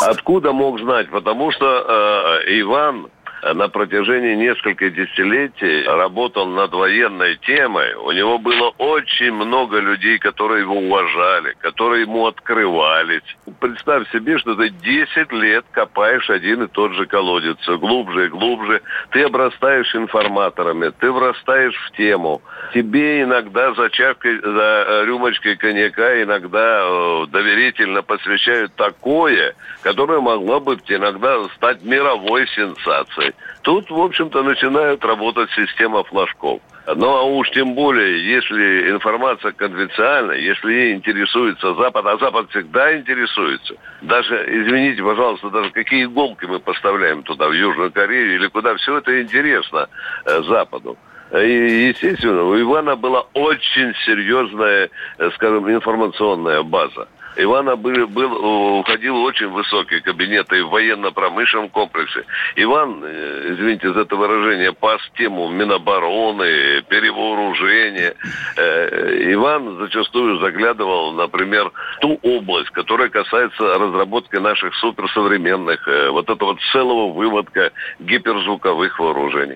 [0.00, 1.10] Откуда мог знать?
[1.10, 3.08] Потому что э, Иван
[3.54, 7.94] на протяжении нескольких десятилетий работал над военной темой.
[7.94, 13.22] У него было очень много людей, которые его уважали, которые ему открывались.
[13.60, 18.82] Представь себе, что ты 10 лет копаешь один и тот же колодец, глубже и глубже.
[19.10, 22.42] Ты обрастаешь информаторами, ты врастаешь в тему.
[22.74, 30.76] Тебе иногда за чашкой, за рюмочкой коньяка иногда э, доверительно посвящают такое, которое могло бы
[30.88, 33.34] иногда стать мировой сенсацией.
[33.66, 36.60] Тут, в общем-то, начинает работать система флажков.
[36.86, 42.96] Ну, а уж тем более, если информация конфиденциальная, если ей интересуется Запад, а Запад всегда
[42.96, 43.74] интересуется.
[44.02, 48.98] Даже, извините, пожалуйста, даже какие иголки мы поставляем туда, в Южную Корею или куда, все
[48.98, 49.88] это интересно
[50.26, 50.96] э, Западу.
[51.32, 57.08] И, естественно, у Ивана была очень серьезная, э, скажем, информационная база.
[57.36, 62.24] Ивана был, был, уходил в очень высокие кабинеты в военно-промышленном комплексе.
[62.56, 68.14] Иван, э, извините за это выражение, пас тему Минобороны, перевооружения.
[68.56, 71.70] Э, Иван зачастую заглядывал, например,
[72.00, 79.54] ту область, которая касается разработки наших суперсовременных, э, вот этого целого выводка гиперзвуковых вооружений.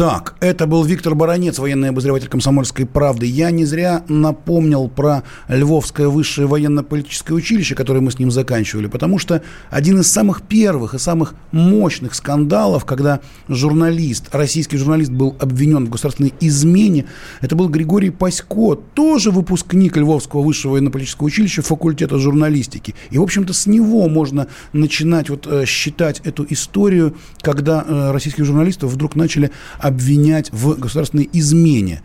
[0.00, 3.26] Так, это был Виктор Баранец, военный обозреватель комсомольской правды.
[3.26, 9.18] Я не зря напомнил про Львовское высшее военно-политическое училище, которое мы с ним заканчивали, потому
[9.18, 15.84] что один из самых первых и самых мощных скандалов, когда журналист, российский журналист был обвинен
[15.84, 17.04] в государственной измене,
[17.42, 22.94] это был Григорий Пасько, тоже выпускник Львовского высшего военно-политического училища факультета журналистики.
[23.10, 28.46] И, в общем-то, с него можно начинать вот э, считать эту историю, когда э, российских
[28.46, 29.50] журналистов вдруг начали
[29.90, 32.02] обвинять в государственной измене.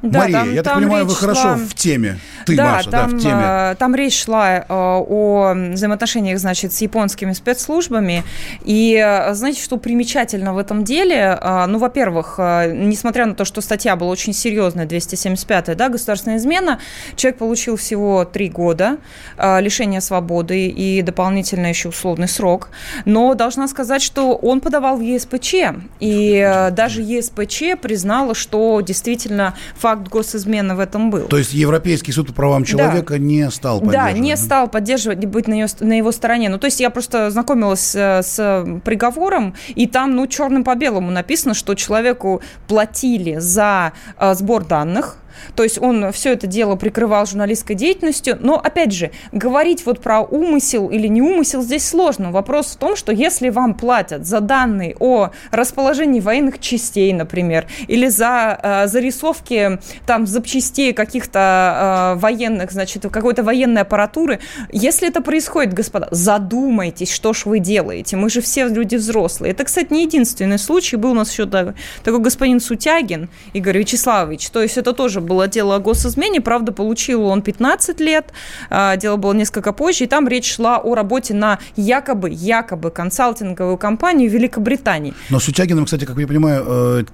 [0.00, 1.20] Да, Мария, там, я так понимаю, вы шла...
[1.20, 2.18] хорошо в теме.
[2.46, 3.42] Ты, да, Маша, там, да, в теме.
[3.42, 8.22] Э, там речь шла э, о взаимоотношениях, значит, с японскими спецслужбами.
[8.64, 11.38] И э, знаете, что примечательно в этом деле?
[11.68, 16.78] Ну, во-первых, несмотря на то, что статья была очень серьезная, 275-я, да, государственная измена,
[17.16, 18.98] человек получил всего три года
[19.36, 22.70] лишения свободы и дополнительно еще условный срок.
[23.04, 25.54] Но должна сказать, что он подавал в ЕСПЧ.
[26.00, 31.28] И даже ЕСПЧ признала, что действительно факт факт госизмены в этом был.
[31.28, 33.18] То есть Европейский суд по правам человека да.
[33.18, 34.14] не стал поддерживать?
[34.14, 36.48] Да, не стал поддерживать, быть на, ее, на его стороне.
[36.50, 41.10] Ну, то есть я просто знакомилась с, с приговором, и там, ну, черным по белому
[41.10, 45.16] написано, что человеку платили за э, сбор данных,
[45.54, 48.38] то есть он все это дело прикрывал журналистской деятельностью.
[48.40, 52.30] Но, опять же, говорить вот про умысел или не умысел здесь сложно.
[52.30, 58.08] Вопрос в том, что если вам платят за данные о расположении военных частей, например, или
[58.08, 64.40] за э, зарисовки там запчастей каких-то э, военных, значит, какой-то военной аппаратуры,
[64.72, 68.16] если это происходит, господа, задумайтесь, что ж вы делаете.
[68.16, 69.52] Мы же все люди взрослые.
[69.52, 70.96] Это, кстати, не единственный случай.
[70.96, 74.50] Был у нас еще такой господин Сутягин Игорь Вячеславович.
[74.50, 78.32] То есть это тоже было дело о госизмене, правда, получил он 15 лет,
[78.70, 83.76] а, дело было несколько позже, и там речь шла о работе на якобы, якобы консалтинговую
[83.76, 85.14] компанию Великобритании.
[85.30, 87.04] Но с Утягиным, кстати, как я понимаю, э,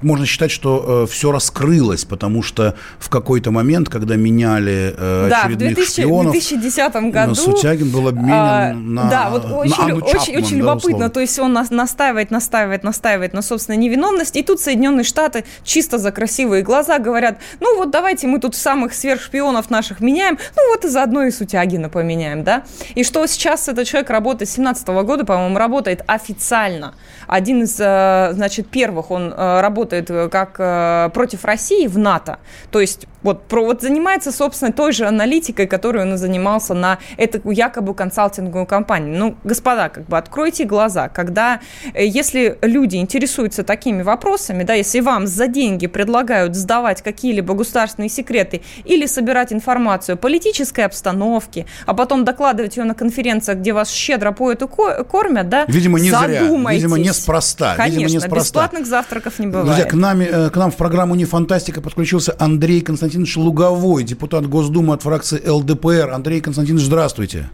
[0.00, 5.42] можно считать, что э, все раскрылось, потому что в какой-то момент, когда меняли э, да,
[5.42, 6.28] очередных в 2000, шпионов...
[6.28, 7.34] в 2010 году...
[7.34, 10.90] Сутягин был обменен а, на Да, вот очень, на Анну очень, Чапман, очень да, любопытно,
[10.90, 11.10] условно.
[11.10, 16.12] то есть он настаивает, настаивает, настаивает на собственной невиновности, и тут Соединенные Штаты чисто за
[16.12, 20.88] красивые глаза говорят, ну вот давайте мы тут самых сверхшпионов наших меняем, ну вот и
[20.88, 22.64] заодно и Сутягина поменяем, да.
[22.94, 26.94] И что сейчас этот человек работает с 17 года, по-моему, работает официально.
[27.26, 32.38] Один из, э, значит, первых, он э, работает как против России в НАТО.
[32.70, 37.50] То есть вот, про, вот занимается, собственно, той же аналитикой, которой он занимался на эту
[37.50, 39.18] якобы консалтинговую компанию.
[39.18, 41.60] Ну, господа, как бы откройте глаза, когда,
[41.92, 48.08] э, если люди интересуются такими вопросами, да, если вам за деньги предлагают сдавать какие-либо государственные
[48.08, 53.90] секреты или собирать информацию о политической обстановке, а потом докладывать ее на конференциях, где вас
[53.90, 56.42] щедро поют и кормят, да, Видимо, не зря.
[56.72, 57.74] Видимо, неспроста.
[57.74, 58.36] Конечно, Видимо, неспроста.
[58.36, 59.66] бесплатных завтраков не бывает.
[59.66, 64.04] Друзья, к, нами, э, к нам в программу «Не фантастика» подключился Андрей Константинович Константинович Луговой,
[64.04, 66.10] депутат Госдумы от фракции ЛДПР.
[66.10, 67.48] Андрей Константинович, здравствуйте.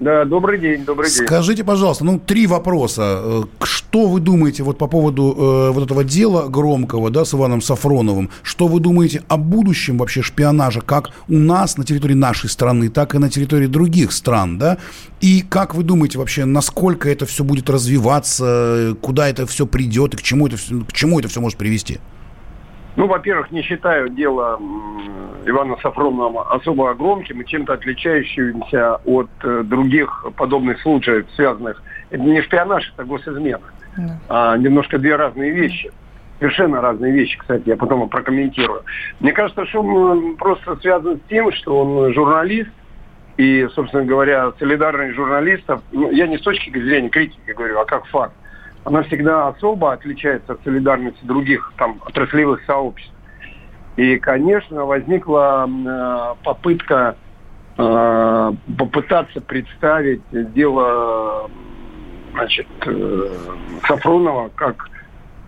[0.00, 1.24] Да, добрый день, добрый день.
[1.24, 3.20] Скажите, пожалуйста, ну, три вопроса.
[3.22, 7.62] Э, что вы думаете вот по поводу э, вот этого дела громкого, да, с Иваном
[7.62, 8.28] Сафроновым?
[8.42, 13.14] Что вы думаете о будущем вообще шпионажа, как у нас на территории нашей страны, так
[13.14, 14.78] и на территории других стран, да?
[15.20, 20.16] И как вы думаете вообще, насколько это все будет развиваться, куда это все придет и
[20.16, 22.00] к чему это, к чему это все может привести?
[22.96, 24.60] Ну, во-первых, не считаю дело
[25.46, 31.82] Ивана Сафронова особо громким и чем-то отличающимся от э, других подобных случаев, связанных...
[32.10, 33.60] Это не шпионаж, это госизмена.
[33.96, 34.18] Да.
[34.28, 35.90] А немножко две разные вещи.
[36.38, 38.82] Совершенно разные вещи, кстати, я потом прокомментирую.
[39.20, 42.70] Мне кажется, что он просто связан с тем, что он журналист,
[43.36, 48.06] и, собственно говоря, солидарность журналистов, ну, я не с точки зрения критики говорю, а как
[48.06, 48.34] факт
[48.84, 53.14] она всегда особо отличается от солидарности других там отраслевых сообществ.
[53.96, 57.16] И, конечно, возникла э, попытка
[57.78, 61.50] э, попытаться представить дело
[62.32, 63.28] значит, э,
[63.86, 64.90] Сафронова как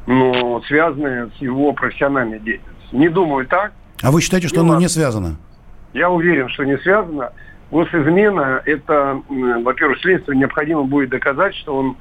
[0.06, 2.98] ну, связанное с его профессиональной деятельностью.
[2.98, 3.72] Не думаю так.
[4.02, 5.36] А вы считаете, что оно не связано?
[5.92, 7.32] Я уверен, что не связано.
[7.72, 11.96] Госизмена– это, во-первых, следствие необходимо будет доказать, что он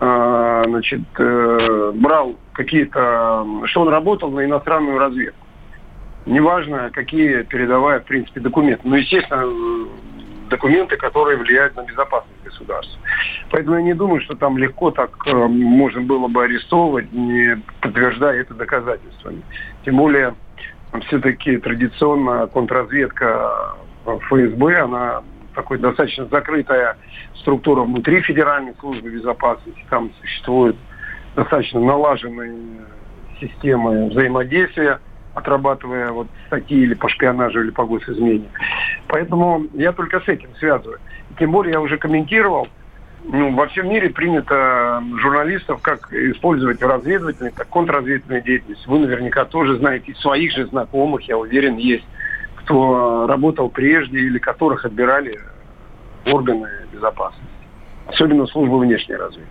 [0.00, 5.46] значит, э, брал какие-то, что он работал на иностранную разведку.
[6.26, 8.82] Неважно, какие передавая, в принципе, документы.
[8.84, 9.44] Ну, естественно,
[10.48, 12.98] документы, которые влияют на безопасность государства.
[13.50, 18.40] Поэтому я не думаю, что там легко так э, можно было бы арестовывать, не подтверждая
[18.40, 19.42] это доказательствами.
[19.84, 20.34] Тем более,
[21.06, 25.22] все-таки традиционно контрразведка ФСБ, она
[25.54, 26.96] такой достаточно закрытая
[27.36, 29.84] структура внутри Федеральной службы безопасности.
[29.88, 30.76] Там существуют
[31.34, 32.54] достаточно налаженные
[33.40, 35.00] системы взаимодействия,
[35.34, 38.48] отрабатывая вот статьи или по шпионажу, или по госизмене.
[39.08, 40.98] Поэтому я только с этим связываю.
[41.38, 42.68] Тем более я уже комментировал,
[43.24, 48.88] ну, во всем мире принято журналистов как использовать в разведывательной, так контрразведывательной деятельности.
[48.88, 52.04] Вы наверняка тоже знаете, своих же знакомых, я уверен, есть
[52.70, 55.40] кто работал прежде или которых отбирали
[56.24, 57.44] органы безопасности.
[58.06, 59.50] Особенно службы внешней разведки.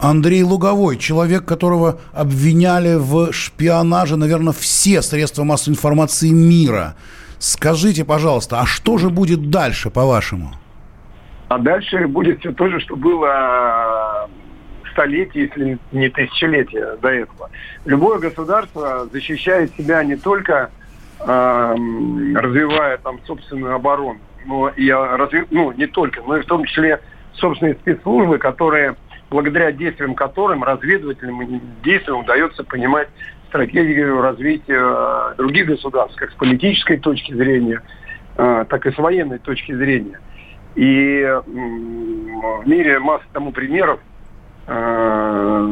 [0.00, 6.94] Андрей Луговой, человек, которого обвиняли в шпионаже, наверное, все средства массовой информации мира.
[7.40, 10.52] Скажите, пожалуйста, а что же будет дальше, по-вашему?
[11.48, 14.28] А дальше будет все то же, что было
[14.92, 17.50] столетие, если не тысячелетие до этого.
[17.86, 20.70] Любое государство защищает себя не только
[21.20, 24.20] развивая там собственную оборону.
[24.46, 25.44] Но и разви...
[25.50, 27.00] ну, не только, но и в том числе
[27.34, 28.96] собственные спецслужбы, которые,
[29.30, 33.08] благодаря действиям которым, разведывательным действиям удается понимать
[33.48, 37.82] стратегию развития других государств, как с политической точки зрения,
[38.36, 40.20] а, так и с военной точки зрения.
[40.74, 44.00] И в мире масса тому примеров,
[44.66, 45.66] а,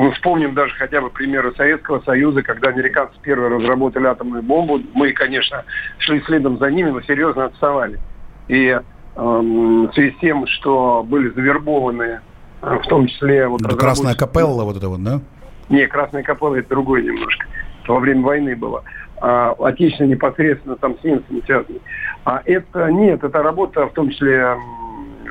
[0.00, 4.80] мы вспомним даже хотя бы примеры Советского Союза, когда американцы первые разработали атомную бомбу.
[4.94, 5.62] Мы, конечно,
[5.98, 8.00] шли следом за ними, но серьезно отставали.
[8.48, 8.80] И э,
[9.14, 12.20] в связи с тем, что были завербованы,
[12.62, 13.46] э, в том числе...
[13.46, 15.20] Вот, это Красная Капелла вот это вот, да?
[15.68, 17.44] Не, Красная Капелла это другое немножко.
[17.82, 18.82] Это во время войны было.
[19.20, 21.80] А, отечественно непосредственно там с немцами связаны.
[22.24, 24.56] А это нет, это работа в том числе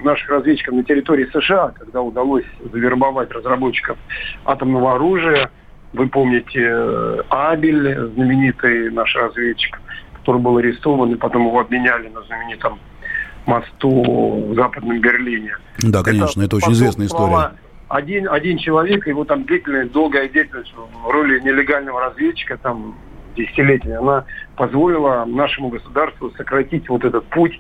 [0.04, 3.98] наших разведчиков на территории США, когда удалось завербовать разработчиков
[4.46, 5.50] атомного оружия.
[5.94, 9.80] Вы помните э, Абель, знаменитый наш разведчик,
[10.20, 12.80] который был арестован, и потом его обменяли на знаменитом
[13.46, 15.58] мосту в Западном Берлине.
[15.80, 17.54] Да, конечно, это, это очень известная история.
[17.88, 22.96] Один, один человек, его там деятельность, долгая деятельность в роли нелегального разведчика, там,
[23.36, 24.26] десятилетия, она
[24.56, 27.60] позволила нашему государству сократить вот этот путь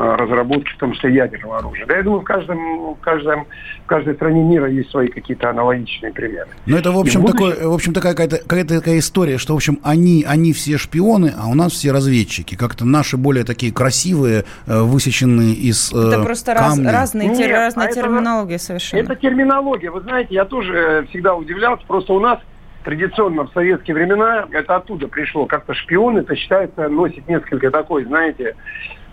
[0.00, 1.86] разработки, в том числе ядерного оружия.
[1.86, 3.46] Да, я думаю, в, каждом, в, каждом,
[3.84, 6.48] в каждой стране мира есть свои какие-то аналогичные примеры.
[6.66, 7.52] Ну, это, в общем, будущем...
[7.52, 11.32] такой, в общем такая какая-то, какая-то такая история, что, в общем, они, они все шпионы,
[11.36, 12.54] а у нас все разведчики.
[12.54, 16.86] Как-то наши более такие красивые, э, высеченные из э, Это просто камня.
[16.86, 19.00] раз, разные, Нет, разная а терминология это, совершенно.
[19.00, 19.90] Это терминология.
[19.90, 21.84] Вы знаете, я тоже всегда удивлялся.
[21.86, 22.38] Просто у нас
[22.84, 25.46] традиционно в советские времена это оттуда пришло.
[25.46, 28.56] Как-то шпион, это считается, носит несколько такой, знаете,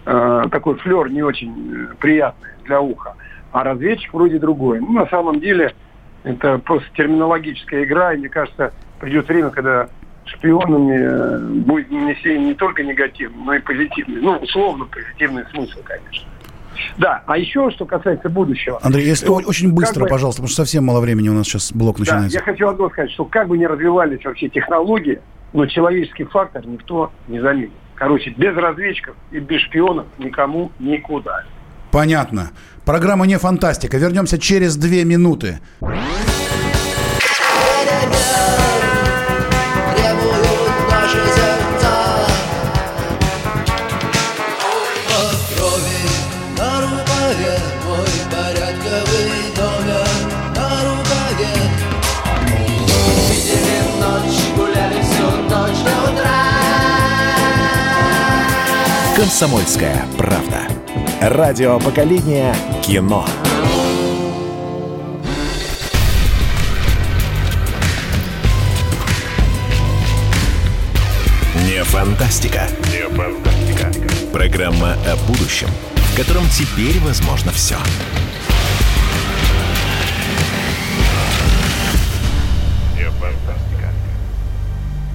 [0.08, 3.16] э, такой флер не очень э, приятный для уха.
[3.52, 4.80] А разведчик вроде другой.
[4.80, 5.74] Ну, на самом деле,
[6.24, 9.90] это просто терминологическая игра, и мне кажется, придет время, когда
[10.26, 14.22] шпионами э, будет нанесение не только негативный, но и позитивный.
[14.22, 16.28] Ну, условно позитивный смысл, конечно.
[16.98, 18.80] Да, а еще, что касается будущего.
[18.84, 21.72] Андрей, если то, очень быстро, бы, пожалуйста, потому что совсем мало времени у нас сейчас
[21.72, 22.38] блок начинается.
[22.38, 25.20] Да, я хочу одно сказать, что как бы ни развивались вообще технологии,
[25.54, 27.72] но человеческий фактор никто не заменит.
[27.98, 31.44] Короче, без разведчиков и без шпионов никому никуда.
[31.92, 32.52] Понятно.
[32.86, 33.98] Программа не фантастика.
[33.98, 35.60] Вернемся через две минуты.
[59.40, 60.68] «Комсомольская правда».
[61.22, 63.24] Радио поколения кино.
[71.68, 72.68] Не фантастика.
[72.88, 73.92] Не фантастика.
[74.34, 77.76] Программа о будущем, в котором теперь возможно все.
[77.76, 78.47] Все.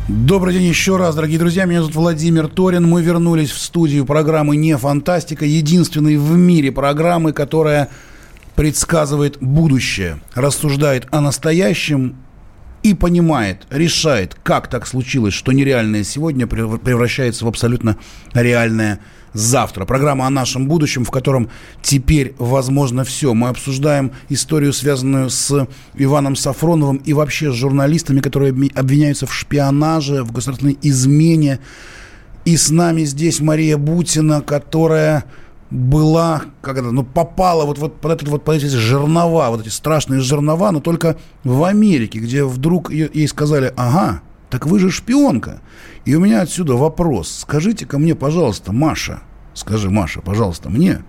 [0.09, 1.65] Добрый день еще раз, дорогие друзья.
[1.65, 2.89] Меня зовут Владимир Торин.
[2.89, 7.89] Мы вернулись в студию программы «Не фантастика», единственной в мире программы, которая
[8.57, 12.17] предсказывает будущее, рассуждает о настоящем
[12.83, 17.97] и понимает, решает, как так случилось, что нереальное сегодня превращается в абсолютно
[18.35, 18.99] реальное
[19.33, 19.85] завтра.
[19.85, 21.49] Программа о нашем будущем, в котором
[21.81, 23.35] теперь возможно все.
[23.35, 30.23] Мы обсуждаем историю, связанную с Иваном Сафроновым и вообще с журналистами, которые обвиняются в шпионаже,
[30.23, 31.61] в государственной измене.
[32.45, 35.25] И с нами здесь Мария Бутина, которая
[35.73, 39.71] была, как это, ну, попала вот, вот под, этот, вот под эти жернова, вот эти
[39.71, 44.21] страшные жернова, но только в Америке, где вдруг ей сказали, ага,
[44.51, 45.63] так вы же шпионка.
[46.05, 47.31] И у меня отсюда вопрос.
[47.41, 49.23] Скажите-ка мне, пожалуйста, Маша,
[49.55, 51.03] скажи, Маша, пожалуйста, мне,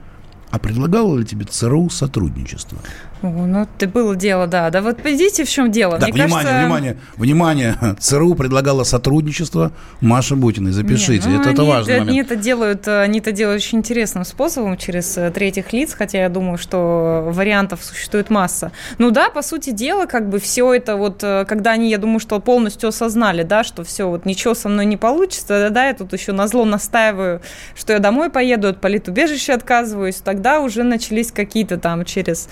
[0.49, 2.78] а предлагала ли тебе ЦРУ сотрудничество?
[3.24, 4.69] Ну, ты было дело, да.
[4.69, 5.97] Да вот видите, в чем дело.
[5.97, 6.59] Да, Мне внимание, кажется...
[6.59, 7.76] внимание, внимание.
[7.99, 9.71] ЦРУ предлагало сотрудничество
[10.01, 10.71] Маше Бутиной.
[10.71, 12.32] Запишите, Не, ну, это, они, это важный они момент.
[12.32, 16.57] Это делают, они это делают очень интересным способом, через э, третьих лиц, хотя я думаю,
[16.57, 18.71] что вариантов существует масса.
[18.97, 22.19] Ну да, по сути дела, как бы все это вот, э, когда они, я думаю,
[22.19, 25.93] что полностью осознали, да, что все, вот ничего со мной не получится, да, да, я
[25.93, 27.41] тут еще на зло настаиваю,
[27.76, 32.49] что я домой поеду, от политубежища отказываюсь, тогда уже начались какие-то там через,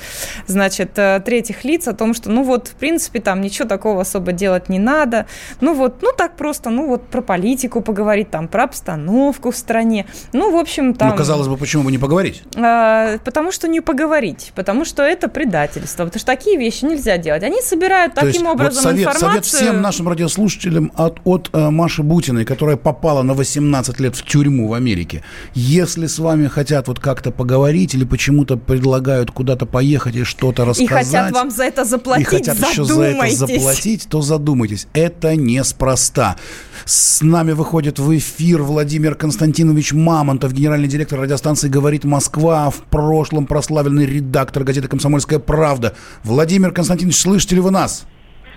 [0.47, 4.31] значит, э, третьих лиц о том, что, ну вот, в принципе, там ничего такого особо
[4.31, 5.25] делать не надо.
[5.61, 10.05] Ну вот, ну так просто, ну вот про политику поговорить, там, про обстановку в стране.
[10.33, 11.09] Ну, в общем, там...
[11.09, 12.43] Ну, казалось бы, почему бы не поговорить?
[12.55, 17.43] А, потому что не поговорить, потому что это предательство, потому что такие вещи нельзя делать.
[17.43, 19.31] Они собирают То таким образом вот совет, информацию...
[19.31, 24.25] Совет всем нашим радиослушателям от, от э, Маши Бутиной, которая попала на 18 лет в
[24.25, 25.23] тюрьму в Америке.
[25.53, 30.69] Если с вами хотят вот как-то поговорить или почему-то предлагают куда-то поехать и что что-то
[30.69, 31.05] рассказать.
[31.05, 34.87] И хотят вам за это заплатить, И хотят еще за это заплатить, то задумайтесь.
[34.93, 36.35] Это неспроста.
[36.85, 43.45] С нами выходит в эфир Владимир Константинович Мамонтов, генеральный директор радиостанции «Говорит Москва», в прошлом
[43.45, 45.95] прославленный редактор газеты «Комсомольская правда».
[46.23, 48.05] Владимир Константинович, слышите ли вы нас?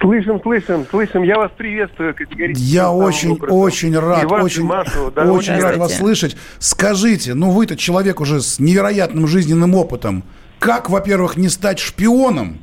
[0.01, 1.23] Слышим, слышим, слышим.
[1.23, 2.63] Я вас приветствую категорически.
[2.63, 3.57] Я очень, образом.
[3.57, 6.37] очень рад, вас, очень, Машу, да, очень рад вас слышать.
[6.59, 10.25] Скажите, ну вы-то человек уже с невероятным жизненным опытом
[10.65, 12.57] как, во-первых, не стать шпионом?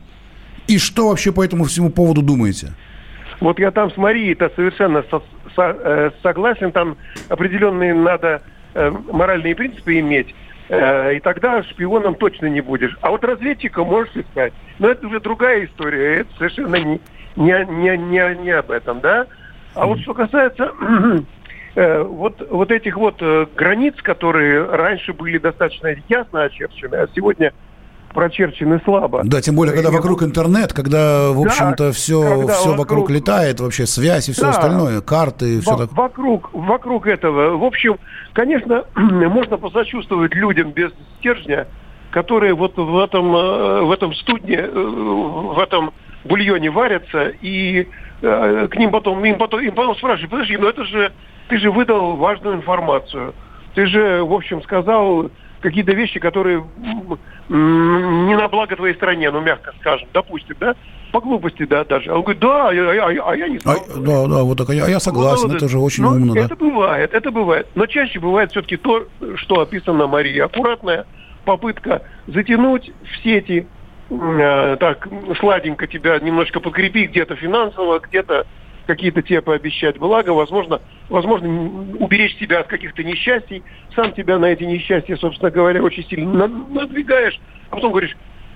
[0.68, 2.74] И что вообще по этому всему поводу думаете?
[3.40, 5.22] Вот я там с Марией-то совершенно со,
[5.56, 6.72] со, э, согласен.
[6.72, 6.98] Там
[7.30, 8.42] определенные надо
[8.74, 10.34] э, моральные принципы иметь.
[10.70, 12.98] Э, и тогда шпионом точно не будешь.
[13.02, 14.54] А вот разведчика можешь искать.
[14.80, 16.22] Но это уже другая история.
[16.22, 17.00] Это совершенно не,
[17.36, 19.28] не, не, не, не об этом, да?
[19.76, 20.72] А вот что касается
[21.76, 27.54] э, вот, вот этих вот э, границ, которые раньше были достаточно ясно очерчены, а сегодня
[28.14, 29.22] прочерчены слабо.
[29.24, 32.78] Да, тем более, когда и вокруг интернет, когда, в общем-то, все, все вокруг...
[32.78, 35.92] вокруг летает, вообще связь и все да, остальное, карты и все так.
[35.94, 37.58] Вокруг, вокруг этого.
[37.58, 37.98] В общем,
[38.34, 41.68] конечно, можно посочувствовать людям без стержня,
[42.12, 45.94] которые вот в этом, э, в этом студне, э, в этом
[46.26, 47.88] бульоне варятся, и
[48.22, 51.12] э, к ним потом, им потом, им потом спрашивают, подожди, ну это же,
[51.48, 53.34] ты же выдал важную информацию.
[53.74, 55.32] Ты же, в общем, сказал
[55.62, 56.64] какие-то вещи, которые
[57.50, 60.76] не на благо твоей стране, ну, мягко скажем, допустим, да?
[61.12, 62.10] По глупости, да, даже.
[62.12, 63.76] А он говорит, да, а, а, а я не знал.
[63.76, 66.34] А, да, да, вот так, а я, я согласен, ну, это же очень но умно,
[66.34, 66.46] это да.
[66.46, 67.68] Это бывает, это бывает.
[67.76, 70.40] Но чаще бывает все-таки то, что описано Марии.
[70.40, 71.06] Аккуратная
[71.44, 73.68] попытка затянуть в сети,
[74.10, 75.08] э, так,
[75.40, 78.46] сладенько тебя немножко подкрепить где-то финансово, где-то
[78.92, 81.48] какие-то тебе пообещать благо, возможно, возможно,
[82.00, 83.64] уберечь себя от каких-то несчастий,
[83.96, 87.40] сам тебя на эти несчастья, собственно говоря, очень сильно надвигаешь,
[87.70, 88.16] а потом говоришь,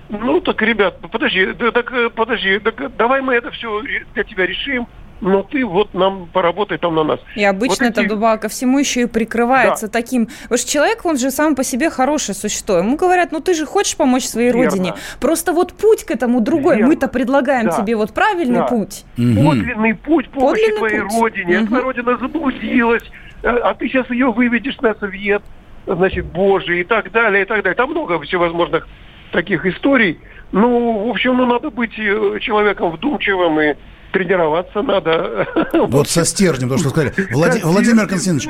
[0.10, 3.82] ну так, ребят, подожди, так, подожди, так, давай мы это все
[4.14, 4.88] для тебя решим,
[5.22, 7.20] но ты вот нам поработай там на нас.
[7.36, 8.08] И обычно вот эти...
[8.08, 9.92] Дуба ко всему еще и прикрывается да.
[9.92, 10.28] таким.
[10.44, 12.78] Потому что человек, он же сам по себе хорошее существо.
[12.78, 14.70] Ему говорят, ну ты же хочешь помочь своей Верно.
[14.70, 14.94] родине.
[15.20, 16.78] Просто вот путь к этому другой.
[16.78, 16.88] Верно.
[16.90, 17.72] Мы-то предлагаем да.
[17.72, 18.68] тебе вот правильный да.
[18.68, 19.06] путь.
[19.18, 19.46] Угу.
[19.46, 21.22] Подлинный путь помощи Подлинный твоей путь.
[21.22, 21.60] родине.
[21.60, 21.68] Угу.
[21.68, 23.04] Твоя родина заблудилась,
[23.44, 25.42] э, а ты сейчас ее выведешь на совет,
[25.88, 27.76] значит, Божий и так далее, и так далее.
[27.76, 28.88] Там много всевозможных
[29.32, 30.20] таких историй.
[30.52, 33.76] Ну, в общем, ну, надо быть э, человеком вдумчивым и
[34.16, 35.48] тренироваться надо.
[35.74, 37.14] Вот со стержнем, то, что сказали.
[37.32, 37.62] Влад...
[37.64, 38.48] Владимир Константинович,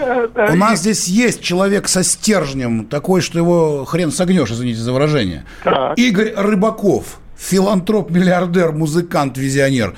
[0.54, 5.46] у нас здесь есть человек со стержнем, такой, что его хрен согнешь, извините за выражение.
[5.64, 5.98] Так.
[5.98, 9.96] Игорь Рыбаков, филантроп, миллиардер, музыкант, визионер.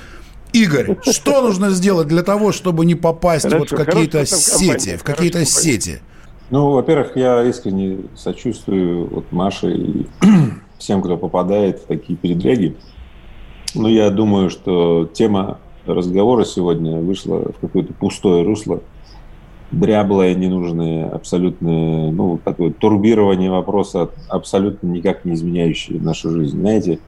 [0.53, 5.03] Игорь, что нужно сделать для того, чтобы не попасть хорошо, вот в какие-то сети, в
[5.03, 5.99] какие-то сети?
[6.49, 10.07] Ну, во-первых, я искренне сочувствую вот Маше и
[10.78, 12.78] всем, кто попадает в такие передряги.
[13.78, 18.82] Ну, я думаю, что тема разговора сегодня вышла в какое-то пустое русло,
[19.71, 26.59] дряблое, ненужное, абсолютно, ну, такое турбирование вопроса, абсолютно никак не изменяющее нашу жизнь.
[26.59, 26.99] Знаете,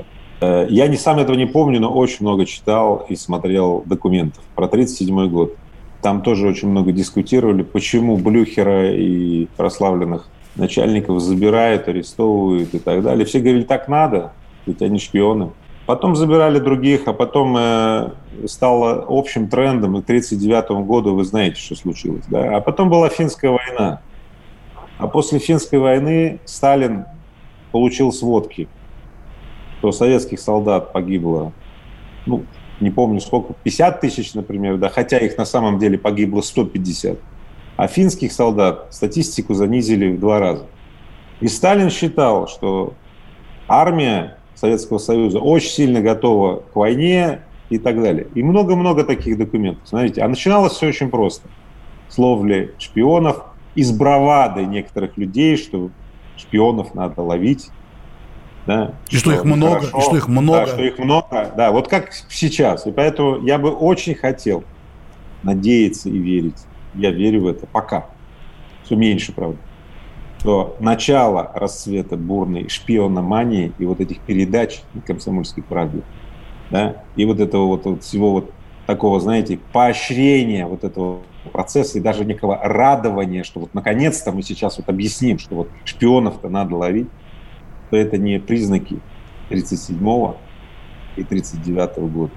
[0.41, 4.67] э, я не сам этого не помню, но очень много читал и смотрел документов про
[4.67, 5.55] 1937 год.
[6.03, 13.25] Там тоже очень много дискутировали, почему Блюхера и прославленных начальников забирают, арестовывают и так далее.
[13.25, 14.33] Все говорили, так надо,
[14.65, 15.49] ведь они шпионы.
[15.89, 18.11] Потом забирали других, а потом э,
[18.45, 22.25] стало общим трендом, и к 1939 году вы знаете, что случилось.
[22.27, 22.57] Да?
[22.57, 23.99] А потом была финская война.
[24.99, 27.05] А после финской войны Сталин
[27.71, 28.67] получил сводки,
[29.79, 31.53] что советских солдат погибло,
[32.27, 32.43] ну,
[32.79, 37.17] не помню сколько, 50 тысяч, например, да, хотя их на самом деле погибло 150.
[37.77, 40.67] А финских солдат статистику занизили в два раза.
[41.39, 42.93] И Сталин считал, что
[43.67, 48.27] армия Советского Союза очень сильно готова к войне и так далее.
[48.35, 49.87] И много-много таких документов.
[49.87, 51.47] Смотрите, а начиналось все очень просто.
[52.09, 53.45] С ловли шпионов,
[53.75, 55.91] из бравады некоторых людей, что
[56.35, 57.69] шпионов надо ловить.
[58.65, 60.59] Да, и что, что их много, хорошо, и что их много.
[60.59, 62.85] Да, что их много, да, вот как сейчас.
[62.85, 64.65] И поэтому я бы очень хотел
[65.41, 66.57] надеяться и верить.
[66.95, 68.07] Я верю в это пока.
[68.83, 69.57] Все меньше, правда
[70.39, 76.01] что начало расцвета бурной шпиономании и вот этих передач комсомольской правды,
[76.69, 78.51] да, и вот этого вот, вот всего вот
[78.87, 81.19] такого, знаете, поощрения вот этого
[81.51, 86.47] процесса и даже некого радования, что вот наконец-то мы сейчас вот объясним, что вот шпионов-то
[86.47, 87.09] надо ловить,
[87.89, 88.99] то это не признаки
[89.49, 90.37] 37-го
[91.17, 92.33] и 39-го года.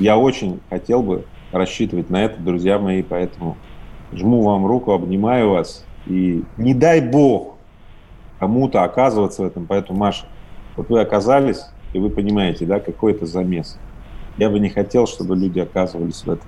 [0.00, 3.56] Я очень хотел бы рассчитывать на это, друзья мои, поэтому
[4.12, 7.56] жму вам руку, обнимаю вас и не дай бог
[8.38, 9.66] кому-то оказываться в этом.
[9.66, 10.26] Поэтому, Маша,
[10.76, 11.60] вот вы оказались,
[11.92, 13.78] и вы понимаете, да, какой это замес.
[14.36, 16.46] Я бы не хотел, чтобы люди оказывались в этом.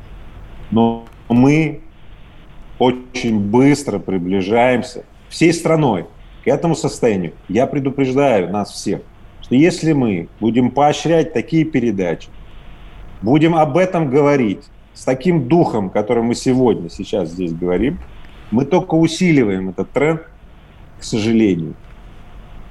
[0.70, 1.80] Но мы
[2.78, 6.06] очень быстро приближаемся всей страной
[6.44, 7.32] к этому состоянию.
[7.48, 9.02] Я предупреждаю нас всех,
[9.42, 12.28] что если мы будем поощрять такие передачи,
[13.20, 14.62] будем об этом говорить
[14.94, 17.98] с таким духом, которым мы сегодня, сейчас здесь говорим,
[18.50, 20.22] мы только усиливаем этот тренд,
[20.98, 21.74] к сожалению.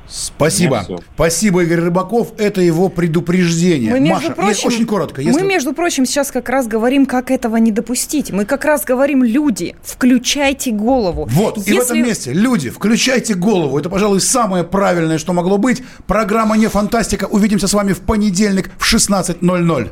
[0.09, 0.85] Спасибо.
[1.13, 2.33] Спасибо, Игорь Рыбаков.
[2.39, 3.91] Это его предупреждение.
[3.91, 5.21] Мы, между Маша, прочим, очень коротко.
[5.21, 5.39] Если...
[5.39, 8.31] Мы, между прочим, сейчас как раз говорим, как этого не допустить.
[8.31, 11.27] Мы как раз говорим, люди, включайте голову.
[11.29, 11.71] Вот, если...
[11.71, 13.77] и в этом месте, люди, включайте голову.
[13.77, 15.83] Это, пожалуй, самое правильное, что могло быть.
[16.07, 17.25] Программа «Не фантастика».
[17.25, 19.91] Увидимся с вами в понедельник в 16.00.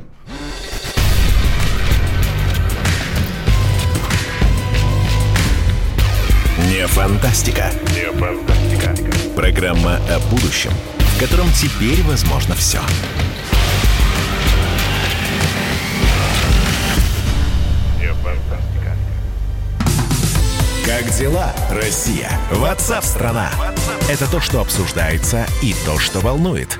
[6.98, 7.72] фантастика.
[8.16, 8.96] Фантастика.
[9.36, 12.80] Программа о будущем, в котором теперь возможно все.
[20.88, 22.32] Как дела, Россия?
[22.50, 23.52] Ватсап-страна!
[24.10, 26.80] Это то, что обсуждается и то, что волнует.